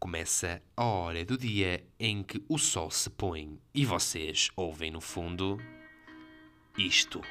começa 0.00 0.60
a 0.76 0.84
hora 0.84 1.24
do 1.24 1.38
dia 1.38 1.86
em 1.96 2.24
que 2.24 2.42
o 2.48 2.58
sol 2.58 2.90
se 2.90 3.08
põe 3.08 3.56
e 3.72 3.86
vocês 3.86 4.50
ouvem 4.56 4.90
no 4.90 5.00
fundo 5.00 5.60
isto. 6.76 7.22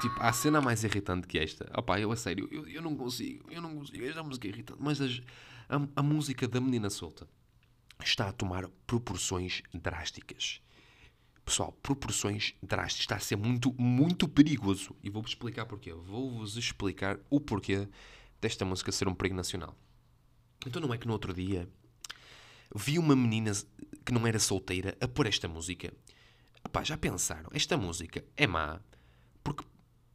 Tipo, 0.00 0.14
há 0.20 0.32
cena 0.32 0.60
mais 0.60 0.84
irritante 0.84 1.26
que 1.26 1.38
esta. 1.38 1.70
Opá, 1.78 1.98
eu 1.98 2.12
a 2.12 2.16
sério, 2.16 2.48
eu, 2.52 2.66
eu 2.68 2.82
não 2.82 2.94
consigo, 2.96 3.50
eu 3.50 3.62
não 3.62 3.74
consigo. 3.74 4.04
Esta 4.04 4.22
música 4.22 4.46
é 4.46 4.50
irritante. 4.50 4.80
Mas 4.82 5.00
as- 5.00 5.22
a, 5.68 5.76
a 5.96 6.02
música 6.02 6.46
da 6.46 6.60
menina 6.60 6.90
solta 6.90 7.26
está 8.04 8.28
a 8.28 8.32
tomar 8.32 8.68
proporções 8.86 9.62
drásticas. 9.74 10.60
Pessoal, 11.44 11.72
proporções 11.82 12.54
drásticas. 12.62 13.00
Está 13.02 13.16
a 13.16 13.20
ser 13.20 13.36
muito, 13.36 13.72
muito 13.80 14.28
perigoso. 14.28 14.94
E 15.02 15.08
vou-vos 15.08 15.30
explicar 15.30 15.64
porquê. 15.66 15.92
Vou-vos 15.94 16.56
explicar 16.56 17.18
o 17.30 17.40
porquê 17.40 17.88
desta 18.40 18.64
música 18.64 18.92
ser 18.92 19.08
um 19.08 19.14
perigo 19.14 19.34
nacional. 19.36 19.74
Então 20.66 20.80
não 20.82 20.92
é 20.92 20.98
que 20.98 21.06
no 21.06 21.12
outro 21.14 21.32
dia 21.32 21.68
vi 22.74 22.98
uma 22.98 23.16
menina 23.16 23.52
que 24.04 24.12
não 24.12 24.26
era 24.26 24.38
solteira 24.38 24.96
a 25.00 25.08
pôr 25.08 25.26
esta 25.26 25.48
música. 25.48 25.92
Epá, 26.64 26.82
já 26.84 26.96
pensaram? 26.98 27.48
Esta 27.52 27.76
música 27.76 28.24
é 28.36 28.46
má 28.46 28.80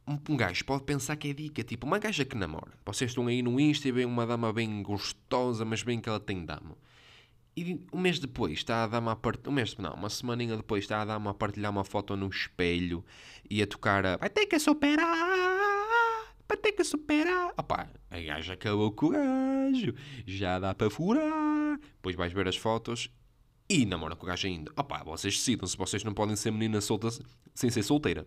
um, 0.06 0.36
gajo 0.36 0.64
pode 0.64 0.84
pensar 0.84 1.16
que 1.16 1.28
é 1.28 1.32
dica. 1.32 1.62
Tipo, 1.62 1.86
uma 1.86 1.98
gaja 1.98 2.24
que 2.24 2.36
namora. 2.36 2.72
Vocês 2.84 3.10
estão 3.10 3.26
aí 3.26 3.42
no 3.42 3.58
Insta 3.58 3.88
e 3.88 3.92
veem 3.92 4.06
uma 4.06 4.26
dama 4.26 4.52
bem 4.52 4.82
gostosa, 4.82 5.64
mas 5.64 5.82
bem 5.82 6.00
que 6.00 6.08
ela 6.08 6.20
tem 6.20 6.44
dama. 6.44 6.76
E 7.56 7.80
um 7.92 8.00
mês 8.00 8.18
depois 8.18 8.52
está 8.52 8.84
a 8.84 8.86
dama 8.86 9.12
a 9.12 9.16
partilhar. 9.16 9.52
Um 9.52 9.54
mês, 9.54 9.76
não, 9.76 9.94
uma 9.94 10.08
semaninha 10.08 10.56
depois 10.56 10.84
está 10.84 11.02
a 11.02 11.04
dama 11.04 11.30
a 11.30 11.34
partilhar 11.34 11.70
uma 11.70 11.84
foto 11.84 12.16
no 12.16 12.28
espelho 12.28 13.04
e 13.48 13.62
a 13.62 13.66
tocar 13.66 14.04
a. 14.06 14.16
Vai 14.16 14.30
ter 14.30 14.46
que 14.46 14.58
superar! 14.58 15.06
Vai 16.48 16.56
ter 16.56 16.72
que 16.72 16.82
superar! 16.82 17.52
Opá, 17.56 17.88
a 18.10 18.20
gaja 18.20 18.54
acabou 18.54 18.90
com 18.92 19.06
o 19.06 19.10
gajo. 19.10 19.94
Já 20.26 20.58
dá 20.58 20.74
para 20.74 20.90
furar. 20.90 21.78
Depois 21.78 22.16
vais 22.16 22.32
ver 22.32 22.48
as 22.48 22.56
fotos 22.56 23.10
e 23.68 23.86
namora 23.86 24.16
com 24.16 24.26
o 24.26 24.28
gajo 24.28 24.46
ainda. 24.46 24.72
Opá, 24.76 25.02
vocês 25.04 25.34
decidam 25.34 25.66
se 25.66 25.76
vocês 25.76 26.02
não 26.04 26.12
podem 26.12 26.36
ser 26.36 26.50
menina 26.50 26.80
solta 26.80 27.08
sem 27.54 27.70
ser 27.70 27.82
solteira. 27.82 28.26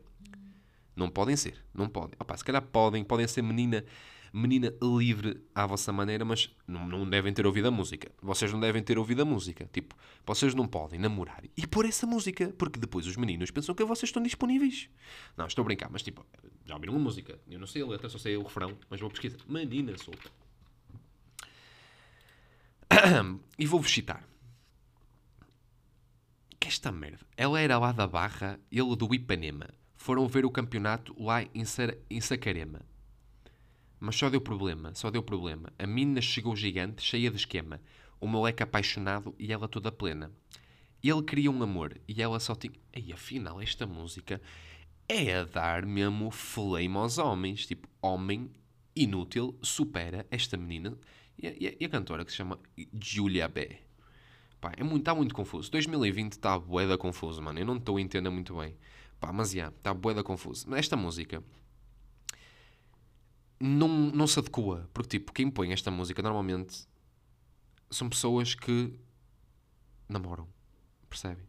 Não 0.95 1.09
podem 1.09 1.35
ser, 1.35 1.63
não 1.73 1.89
podem. 1.89 2.15
Opá, 2.19 2.37
se 2.37 2.43
calhar 2.43 2.61
podem, 2.61 3.03
podem 3.03 3.27
ser 3.27 3.41
menina, 3.41 3.83
menina 4.31 4.73
livre 4.81 5.41
à 5.53 5.65
vossa 5.65 5.91
maneira, 5.91 6.23
mas 6.23 6.55
não, 6.65 6.87
não 6.87 7.09
devem 7.09 7.33
ter 7.33 7.45
ouvido 7.45 7.67
a 7.67 7.71
música. 7.71 8.11
Vocês 8.21 8.51
não 8.53 8.59
devem 8.59 8.81
ter 8.81 8.97
ouvido 8.97 9.21
a 9.21 9.25
música. 9.25 9.69
Tipo, 9.73 9.95
vocês 10.25 10.55
não 10.55 10.67
podem 10.67 10.99
namorar 10.99 11.43
e 11.57 11.67
pôr 11.67 11.85
essa 11.85 12.07
música, 12.07 12.53
porque 12.57 12.79
depois 12.79 13.05
os 13.07 13.17
meninos 13.17 13.51
pensam 13.51 13.75
que 13.75 13.83
vocês 13.83 14.09
estão 14.09 14.23
disponíveis. 14.23 14.89
Não, 15.35 15.47
estou 15.47 15.63
a 15.63 15.65
brincar, 15.65 15.89
mas 15.91 16.01
tipo, 16.01 16.25
já 16.65 16.75
ouviram 16.75 16.93
uma 16.93 17.03
música? 17.03 17.37
Eu 17.49 17.59
não 17.59 17.67
sei 17.67 17.81
a 17.81 17.85
letra, 17.85 18.07
só 18.07 18.17
sei 18.17 18.37
o 18.37 18.43
refrão, 18.43 18.77
mas 18.89 18.99
vou 18.99 19.09
pesquisar. 19.09 19.39
Menina 19.47 19.97
solta. 19.97 20.31
e 23.59 23.65
vou-vos 23.65 23.91
citar. 23.91 24.23
Que 26.59 26.69
esta 26.69 26.91
merda. 26.91 27.25
Ela 27.35 27.59
era 27.59 27.77
lá 27.77 27.91
da 27.91 28.07
Barra, 28.07 28.59
ele 28.71 28.95
do 28.95 29.13
Ipanema. 29.13 29.69
Foram 30.05 30.27
ver 30.27 30.45
o 30.45 30.51
campeonato 30.51 31.15
lá 31.19 31.43
em, 31.51 31.65
Sar 31.65 31.95
em 32.11 32.21
Sacarema. 32.21 32.81
Mas 33.99 34.15
só 34.15 34.29
deu 34.29 34.39
problema, 34.39 34.93
só 34.93 35.09
deu 35.09 35.23
problema. 35.23 35.73
A 35.79 35.87
mina 35.87 36.21
chegou 36.21 36.55
gigante, 36.55 37.01
cheia 37.01 37.31
de 37.31 37.37
esquema. 37.37 37.81
O 38.19 38.27
moleque 38.27 38.61
apaixonado 38.61 39.33
e 39.39 39.51
ela 39.51 39.67
toda 39.67 39.91
plena. 39.91 40.31
Ele 41.03 41.23
queria 41.23 41.49
um 41.49 41.63
amor 41.63 41.99
e 42.07 42.21
ela 42.21 42.39
só 42.39 42.53
tinha. 42.53 42.75
E 42.95 43.11
afinal, 43.11 43.59
esta 43.59 43.87
música 43.87 44.39
é 45.09 45.33
a 45.37 45.43
dar 45.43 45.83
mesmo 45.87 46.29
flame 46.29 46.95
aos 46.97 47.17
homens. 47.17 47.65
Tipo, 47.65 47.87
homem 47.99 48.51
inútil 48.95 49.57
supera 49.63 50.27
esta 50.29 50.55
menina. 50.55 50.95
E 51.41 51.47
a, 51.47 51.51
e 51.59 51.67
a- 51.67 51.73
e 51.79 51.85
a 51.85 51.89
cantora 51.89 52.23
que 52.23 52.29
se 52.29 52.37
chama 52.37 52.59
Julia 53.01 53.47
B. 53.47 53.75
Pá, 54.61 54.71
é 54.77 54.83
muito, 54.83 54.99
está 54.99 55.15
muito 55.15 55.33
confuso. 55.35 55.71
2020 55.71 56.33
está 56.33 56.57
boeda 56.59 56.97
confuso, 56.97 57.41
mano. 57.41 57.59
Eu 57.59 57.65
não 57.65 57.77
estou 57.77 57.97
a 57.97 58.01
entender 58.01 58.29
muito 58.29 58.55
bem. 58.55 58.75
Pá, 59.19 59.31
mas 59.31 59.51
já, 59.51 59.69
está 59.69 59.93
boeda 59.93 60.23
confuso. 60.23 60.73
Esta 60.75 60.95
música 60.95 61.43
não, 63.59 63.87
não 63.87 64.27
se 64.27 64.39
adequa. 64.39 64.89
Porque, 64.93 65.19
tipo, 65.19 65.33
quem 65.33 65.49
põe 65.49 65.71
esta 65.71 65.89
música 65.91 66.21
normalmente 66.21 66.87
são 67.89 68.09
pessoas 68.09 68.55
que 68.55 68.93
namoram. 70.07 70.47
Percebem? 71.09 71.45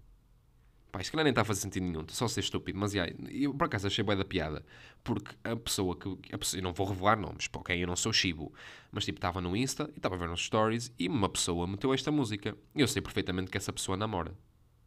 Pá, 0.93 1.01
isto 1.01 1.11
que 1.11 1.17
nem 1.17 1.29
está 1.29 1.43
a 1.43 1.45
fazer 1.45 1.61
sentido 1.61 1.85
nenhum. 1.85 2.07
Só 2.09 2.29
ser 2.29 2.41
estúpido. 2.41 2.79
Mas, 2.79 2.93
já, 2.93 3.07
eu 3.29 3.53
por 3.53 3.65
acaso 3.65 3.87
achei 3.87 4.03
boa 4.05 4.17
da 4.17 4.25
piada. 4.25 4.65
Porque 5.03 5.35
a 5.45 5.57
pessoa 5.57 5.97
que... 5.97 6.09
A 6.33 6.39
pessoa, 6.39 6.61
eu 6.61 6.63
não 6.63 6.73
vou 6.73 6.87
revelar 6.87 7.19
nomes, 7.19 7.49
porque 7.49 7.73
eu 7.73 7.87
não 7.87 7.97
sou 7.97 8.13
Chibo. 8.13 8.53
Mas, 8.91 9.05
tipo, 9.05 9.19
estava 9.19 9.41
no 9.41 9.57
Insta 9.57 9.91
e 9.95 9.99
estava 9.99 10.15
a 10.15 10.19
ver 10.19 10.29
nos 10.29 10.45
stories 10.45 10.93
e 10.99 11.09
uma 11.09 11.29
pessoa 11.29 11.67
meteu 11.67 11.93
esta 11.93 12.11
música. 12.11 12.57
Eu 12.75 12.89
sei 12.89 13.03
perfeitamente 13.03 13.51
que 13.51 13.59
essa 13.59 13.73
pessoa 13.73 13.97
namora. 13.97 14.35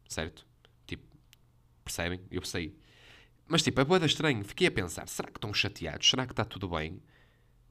Certo? 0.07 0.47
Percebem? 1.89 2.21
Eu 2.29 2.43
sei. 2.45 2.77
Mas 3.47 3.63
tipo, 3.63 3.81
é 3.81 3.83
boeda 3.83 4.05
estranho. 4.05 4.43
Fiquei 4.45 4.67
a 4.67 4.71
pensar, 4.71 5.07
será 5.07 5.27
que 5.27 5.37
estão 5.37 5.51
chateados? 5.51 6.07
Será 6.07 6.27
que 6.27 6.33
está 6.33 6.45
tudo 6.45 6.69
bem? 6.69 7.01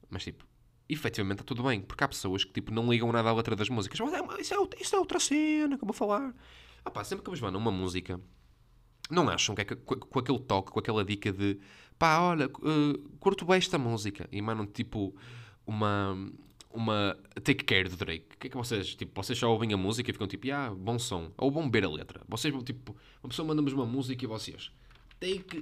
Mas 0.09 0.25
tipo, 0.25 0.45
efetivamente 0.89 1.37
está 1.37 1.45
tudo 1.45 1.63
bem. 1.63 1.81
Porque 1.81 2.03
há 2.03 2.07
pessoas 2.07 2.43
que 2.43 2.51
tipo, 2.51 2.69
não 2.69 2.91
ligam 2.91 3.09
nada 3.13 3.29
à 3.29 3.33
letra 3.33 3.55
das 3.55 3.69
músicas. 3.69 3.97
Mas 4.01 4.13
é, 4.13 4.41
isso, 4.41 4.53
é, 4.53 4.81
isso 4.81 4.95
é 4.95 4.99
outra 4.99 5.21
cena 5.21 5.77
que 5.77 5.83
eu 5.83 5.87
vou 5.87 5.93
falar. 5.93 6.35
Ah 6.83 6.91
pá, 6.91 7.01
sempre 7.05 7.23
que 7.23 7.29
vos 7.29 7.39
mandam 7.39 7.61
uma 7.61 7.71
música, 7.71 8.19
não 9.09 9.29
acham 9.29 9.55
que 9.55 9.61
é 9.61 9.65
que, 9.65 9.75
com, 9.77 9.95
com 9.95 10.19
aquele 10.19 10.39
toque, 10.39 10.71
com 10.71 10.79
aquela 10.79 11.05
dica 11.05 11.31
de 11.31 11.57
pá, 11.97 12.19
olha, 12.19 12.47
uh, 12.47 13.09
curto 13.19 13.45
bem 13.45 13.57
esta 13.57 13.77
música. 13.77 14.27
E 14.33 14.41
mandam 14.41 14.67
tipo 14.67 15.15
uma, 15.65 16.29
uma 16.71 17.17
Take 17.43 17.63
Care 17.63 17.89
do 17.89 17.95
Drake. 17.95 18.25
O 18.35 18.37
que 18.37 18.47
é 18.47 18.49
que 18.49 18.57
vocês, 18.57 18.95
tipo, 18.95 19.21
vocês 19.21 19.37
só 19.37 19.51
ouvem 19.51 19.73
a 19.73 19.77
música 19.77 20.09
e 20.09 20.13
ficam 20.13 20.27
tipo, 20.27 20.51
ah, 20.51 20.73
bom 20.75 20.99
som. 20.99 21.31
Ou 21.37 21.51
vão 21.51 21.69
ver 21.69 21.83
a 21.83 21.89
letra. 21.89 22.21
Vocês 22.27 22.53
tipo, 22.63 22.95
uma 23.23 23.29
pessoa 23.29 23.47
manda-vos 23.47 23.73
uma 23.73 23.85
música 23.85 24.23
e 24.23 24.27
vocês, 24.27 24.71
Take 25.19 25.61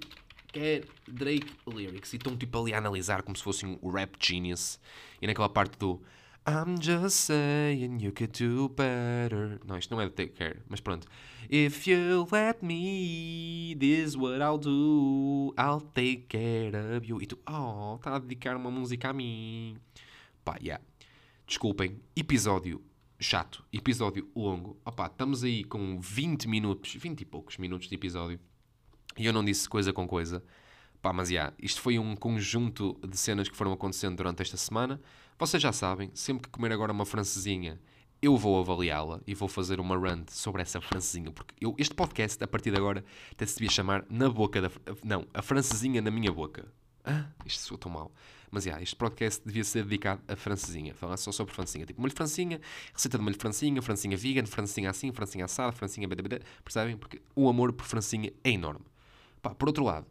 Care 0.54 0.86
Drake 1.08 1.48
Lyrics. 1.68 2.14
E 2.14 2.18
estão 2.18 2.36
tipo 2.36 2.60
ali 2.60 2.74
a 2.74 2.78
analisar 2.78 3.24
como 3.24 3.36
se 3.36 3.44
fossem 3.44 3.78
o 3.82 3.90
rap 3.90 4.16
genius. 4.20 4.80
E 5.22 5.28
naquela 5.28 5.50
parte 5.50 5.78
do 5.78 6.02
I'm 6.50 6.82
just 6.82 7.18
saying 7.18 8.00
you 8.00 8.14
could 8.14 8.32
do 8.32 8.70
better. 8.70 9.60
Não, 9.66 9.78
isto 9.78 9.94
não 9.94 10.02
é 10.02 10.06
de 10.06 10.12
Take 10.12 10.32
Care, 10.32 10.62
mas 10.70 10.80
pronto. 10.80 11.06
If 11.50 11.88
you 11.88 12.26
let 12.32 12.64
me, 12.64 13.76
this 13.78 14.10
is 14.10 14.16
what 14.16 14.42
I'll 14.42 14.58
do. 14.58 15.54
I'll 15.58 15.82
take 15.94 16.28
care 16.30 16.72
of 16.96 17.06
you. 17.06 17.22
E 17.22 17.26
tu, 17.26 17.38
oh, 17.50 17.96
está 17.96 18.16
a 18.16 18.20
dedicar 18.20 18.56
uma 18.56 18.72
música 18.72 19.10
a 19.10 19.14
mim. 19.14 19.76
Pá, 20.46 20.58
yeah. 20.62 20.82
Desculpem, 21.48 22.02
episódio 22.14 22.84
chato, 23.18 23.64
episódio 23.72 24.30
longo. 24.36 24.78
Opá, 24.84 25.06
estamos 25.06 25.46
aí 25.46 25.64
com 25.64 25.98
20 25.98 26.46
minutos, 26.46 26.94
20 26.96 27.22
e 27.22 27.26
poucos 27.26 27.58
minutos 27.58 27.88
de 27.88 27.96
episódio. 27.96 28.38
E 29.18 29.26
eu 29.26 29.32
não 29.32 29.46
disse 29.46 29.70
coisa 29.70 29.94
com 29.94 30.06
coisa. 30.06 30.44
Pá, 31.02 31.14
mas 31.14 31.30
yeah, 31.30 31.56
isto 31.58 31.80
foi 31.80 31.98
um 31.98 32.18
conjunto 32.18 33.00
de 33.02 33.16
cenas 33.16 33.48
que 33.48 33.56
foram 33.56 33.72
acontecendo 33.72 34.18
durante 34.18 34.42
esta 34.42 34.58
semana. 34.58 35.00
Vocês 35.40 35.64
já 35.64 35.72
sabem, 35.72 36.12
sempre 36.14 36.44
que 36.44 36.50
comer 36.50 36.74
agora 36.74 36.92
uma 36.92 37.06
francesinha, 37.06 37.80
eu 38.22 38.36
vou 38.36 38.60
avaliá-la 38.60 39.22
e 39.26 39.34
vou 39.34 39.48
fazer 39.48 39.80
uma 39.80 39.98
rant 39.98 40.30
sobre 40.30 40.62
essa 40.62 40.82
francesinha. 40.82 41.32
Porque 41.32 41.56
eu, 41.62 41.74
este 41.78 41.96
podcast, 41.96 42.44
a 42.44 42.48
partir 42.48 42.72
de 42.72 42.78
agora, 42.78 43.06
até 43.32 43.46
se 43.46 43.54
devia 43.54 43.70
chamar 43.70 44.06
Na 44.10 44.30
Boca 44.30 44.62
da... 44.62 44.70
Não, 45.02 45.26
a 45.34 45.42
francesinha 45.42 46.02
na 46.02 46.12
minha 46.12 46.30
boca. 46.30 46.68
Ah, 47.06 47.30
isto 47.46 47.62
soa 47.62 47.78
tão 47.78 47.90
mal. 47.90 48.12
Mas, 48.52 48.66
yeah, 48.66 48.82
este 48.82 48.96
podcast 48.96 49.42
devia 49.46 49.64
ser 49.64 49.84
dedicado 49.84 50.22
a 50.28 50.36
francesinha. 50.36 50.94
Falar 50.94 51.18
só 51.18 51.32
sobre 51.32 51.54
francesinha. 51.54 51.86
Tipo, 51.86 52.02
molho 52.02 52.14
francinha, 52.14 52.62
receita 52.94 53.18
de 53.18 53.24
molho 53.24 53.38
francinha, 53.38 53.82
francinha 53.82 54.16
vegan, 54.16 54.46
francinha 54.46 54.90
assim, 54.90 55.12
francinha 55.12 55.46
assada, 55.46 55.72
francinha... 55.72 56.08
Percebem? 56.64 56.98
Porque 56.98 57.22
o 57.36 57.50
amor 57.50 57.74
por 57.74 57.86
francinha 57.86 58.32
é 58.44 58.50
enorme. 58.52 58.86
Pá, 59.42 59.54
por 59.54 59.68
outro 59.68 59.84
lado, 59.84 60.08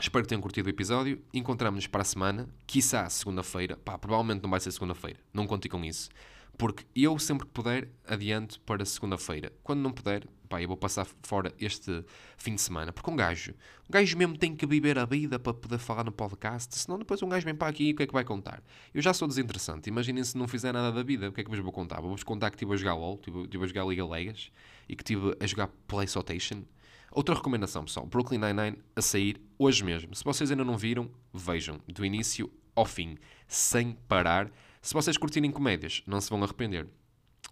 Espero 0.00 0.24
que 0.24 0.30
tenham 0.30 0.42
curtido 0.42 0.66
o 0.66 0.70
episódio. 0.70 1.22
Encontramos-nos 1.32 1.86
para 1.86 2.02
a 2.02 2.04
semana, 2.04 2.48
quiçá 2.66 3.08
segunda-feira. 3.08 3.76
Pá, 3.76 3.96
provavelmente 3.96 4.42
não 4.42 4.50
vai 4.50 4.58
ser 4.58 4.72
segunda-feira. 4.72 5.20
Não 5.32 5.46
contem 5.46 5.70
com 5.70 5.84
isso. 5.84 6.10
Porque 6.58 6.84
eu, 6.94 7.18
sempre 7.20 7.46
que 7.46 7.52
puder, 7.52 7.88
adianto 8.04 8.58
para 8.62 8.84
segunda-feira. 8.84 9.52
Quando 9.62 9.80
não 9.80 9.92
puder, 9.92 10.26
pá, 10.52 10.60
eu 10.60 10.68
vou 10.68 10.76
passar 10.76 11.06
fora 11.22 11.54
este 11.58 12.04
fim 12.36 12.54
de 12.54 12.60
semana. 12.60 12.92
Porque 12.92 13.10
um 13.10 13.16
gajo, 13.16 13.54
um 13.88 13.90
gajo 13.90 14.16
mesmo 14.18 14.36
tem 14.36 14.54
que 14.54 14.66
viver 14.66 14.98
a 14.98 15.06
vida 15.06 15.38
para 15.38 15.54
poder 15.54 15.78
falar 15.78 16.04
no 16.04 16.12
podcast. 16.12 16.78
Senão 16.78 16.98
depois 16.98 17.22
um 17.22 17.28
gajo 17.28 17.44
vem 17.44 17.54
para 17.54 17.68
aqui 17.68 17.88
e 17.88 17.92
o 17.92 17.96
que 17.96 18.02
é 18.02 18.06
que 18.06 18.12
vai 18.12 18.22
contar? 18.22 18.62
Eu 18.92 19.00
já 19.00 19.14
sou 19.14 19.26
desinteressante. 19.26 19.88
Imaginem 19.88 20.22
se 20.22 20.36
não 20.36 20.46
fizer 20.46 20.72
nada 20.72 20.92
da 20.92 21.02
vida. 21.02 21.30
O 21.30 21.32
que 21.32 21.40
é 21.40 21.44
que 21.44 21.50
vos 21.50 21.58
vou 21.60 21.72
contar? 21.72 22.00
Vou-vos 22.02 22.22
contar 22.22 22.50
que 22.50 22.56
estive 22.56 22.74
a 22.74 22.76
jogar 22.76 22.94
LOL, 22.94 23.14
estive, 23.14 23.64
a 23.64 23.66
jogar 23.66 23.86
Liga 23.86 24.06
Legas 24.06 24.52
e 24.88 24.94
que 24.94 25.02
estive 25.02 25.34
a 25.40 25.46
jogar 25.46 25.68
PlayStation. 25.88 26.64
Outra 27.10 27.34
recomendação, 27.34 27.84
pessoal. 27.84 28.04
Brooklyn 28.04 28.38
Nine-Nine 28.38 28.78
a 28.94 29.00
sair 29.00 29.40
hoje 29.58 29.82
mesmo. 29.82 30.14
Se 30.14 30.22
vocês 30.22 30.50
ainda 30.50 30.64
não 30.64 30.76
viram, 30.76 31.10
vejam. 31.32 31.80
Do 31.88 32.04
início 32.04 32.52
ao 32.74 32.84
fim. 32.84 33.16
Sem 33.48 33.96
parar 34.06 34.50
se 34.82 34.94
vocês 34.94 35.16
curtirem 35.16 35.52
comédias, 35.52 36.02
não 36.06 36.20
se 36.20 36.28
vão 36.28 36.42
arrepender. 36.42 36.88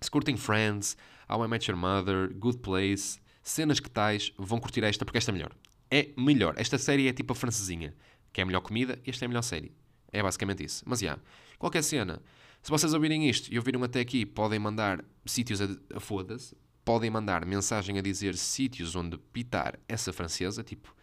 Se 0.00 0.10
curtem 0.10 0.36
Friends, 0.36 0.96
How 1.31 1.45
I 1.45 1.49
Met 1.49 1.71
Your 1.71 1.79
Mother, 1.79 2.33
Good 2.35 2.59
Place, 2.59 3.21
cenas 3.43 3.79
que 3.79 3.88
tais, 3.88 4.33
vão 4.37 4.59
curtir 4.59 4.83
esta 4.83 5.05
porque 5.05 5.19
esta 5.19 5.31
é 5.31 5.33
melhor. 5.33 5.53
É 5.90 6.09
melhor. 6.16 6.55
Esta 6.57 6.77
série 6.77 7.07
é 7.07 7.12
tipo 7.12 7.33
a 7.33 7.37
francesinha, 7.37 7.95
que 8.33 8.40
é 8.40 8.43
a 8.43 8.47
melhor 8.47 8.61
comida, 8.61 8.99
esta 9.07 9.25
é 9.25 9.27
a 9.27 9.29
melhor 9.29 9.43
série. 9.43 9.73
É 10.12 10.23
basicamente 10.23 10.64
isso. 10.64 10.83
Mas 10.87 10.99
já, 10.99 11.07
yeah, 11.07 11.23
qualquer 11.59 11.83
cena. 11.83 12.21
Se 12.62 12.71
vocês 12.71 12.93
ouvirem 12.93 13.29
isto 13.29 13.53
e 13.53 13.57
ouviram 13.57 13.83
até 13.85 14.01
aqui, 14.01 14.27
podem 14.27 14.59
mandar 14.59 15.05
sítios 15.25 15.61
a, 15.61 15.69
a 15.95 16.01
foda-se, 16.01 16.55
podem 16.85 17.11
mandar 17.11 17.47
mensagem 17.47 17.99
a 17.99 18.03
dizer 18.03 18.37
sítios 18.37 18.97
onde 18.97 19.16
pitar 19.16 19.79
essa 19.88 20.12
francesa, 20.12 20.62
tipo, 20.64 20.95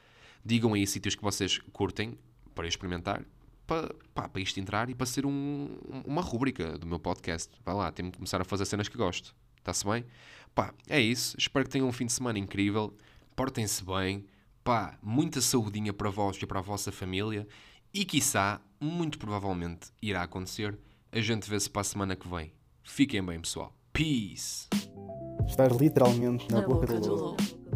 digam 0.43 0.73
aí 0.73 0.85
sítios 0.85 1.15
que 1.15 1.23
vocês 1.23 1.57
curtem 1.71 2.17
para 2.53 2.67
experimentar 2.67 3.23
para, 3.67 3.93
pá, 4.13 4.29
para 4.29 4.41
isto 4.41 4.59
entrar 4.59 4.89
e 4.89 4.95
para 4.95 5.05
ser 5.05 5.25
um, 5.25 5.77
uma 6.05 6.21
rúbrica 6.21 6.77
do 6.77 6.87
meu 6.87 6.99
podcast. 6.99 7.51
Vai 7.65 7.75
lá, 7.75 7.91
tenho 7.91 8.09
que 8.09 8.17
começar 8.17 8.41
a 8.41 8.45
fazer 8.45 8.65
cenas 8.65 8.87
que 8.87 8.97
gosto. 8.97 9.35
Está-se 9.67 9.85
bem? 9.85 10.05
Pá, 10.55 10.73
é 10.87 10.97
isso. 10.97 11.35
Espero 11.37 11.65
que 11.65 11.71
tenham 11.71 11.89
um 11.89 11.91
fim 11.91 12.05
de 12.05 12.13
semana 12.13 12.39
incrível. 12.39 12.95
Portem-se 13.35 13.83
bem. 13.83 14.25
Pá, 14.63 14.97
muita 15.03 15.41
saudinha 15.41 15.91
para 15.91 16.09
vós 16.09 16.37
e 16.41 16.45
para 16.45 16.59
a 16.59 16.61
vossa 16.61 16.89
família. 16.89 17.45
E 17.93 18.05
quiçá, 18.05 18.61
muito 18.79 19.19
provavelmente, 19.19 19.91
irá 20.01 20.23
acontecer. 20.23 20.79
A 21.11 21.19
gente 21.19 21.49
vê-se 21.49 21.69
para 21.69 21.81
a 21.81 21.83
semana 21.83 22.15
que 22.15 22.29
vem. 22.29 22.53
Fiquem 22.81 23.21
bem, 23.21 23.41
pessoal. 23.41 23.75
Peace! 23.91 24.69
Estar 25.45 25.69
literalmente 25.75 26.49
na, 26.49 26.61
na 26.61 26.67
boca, 26.67 26.87
boca 26.87 26.99
do 27.01 27.13
lobo. 27.13 27.66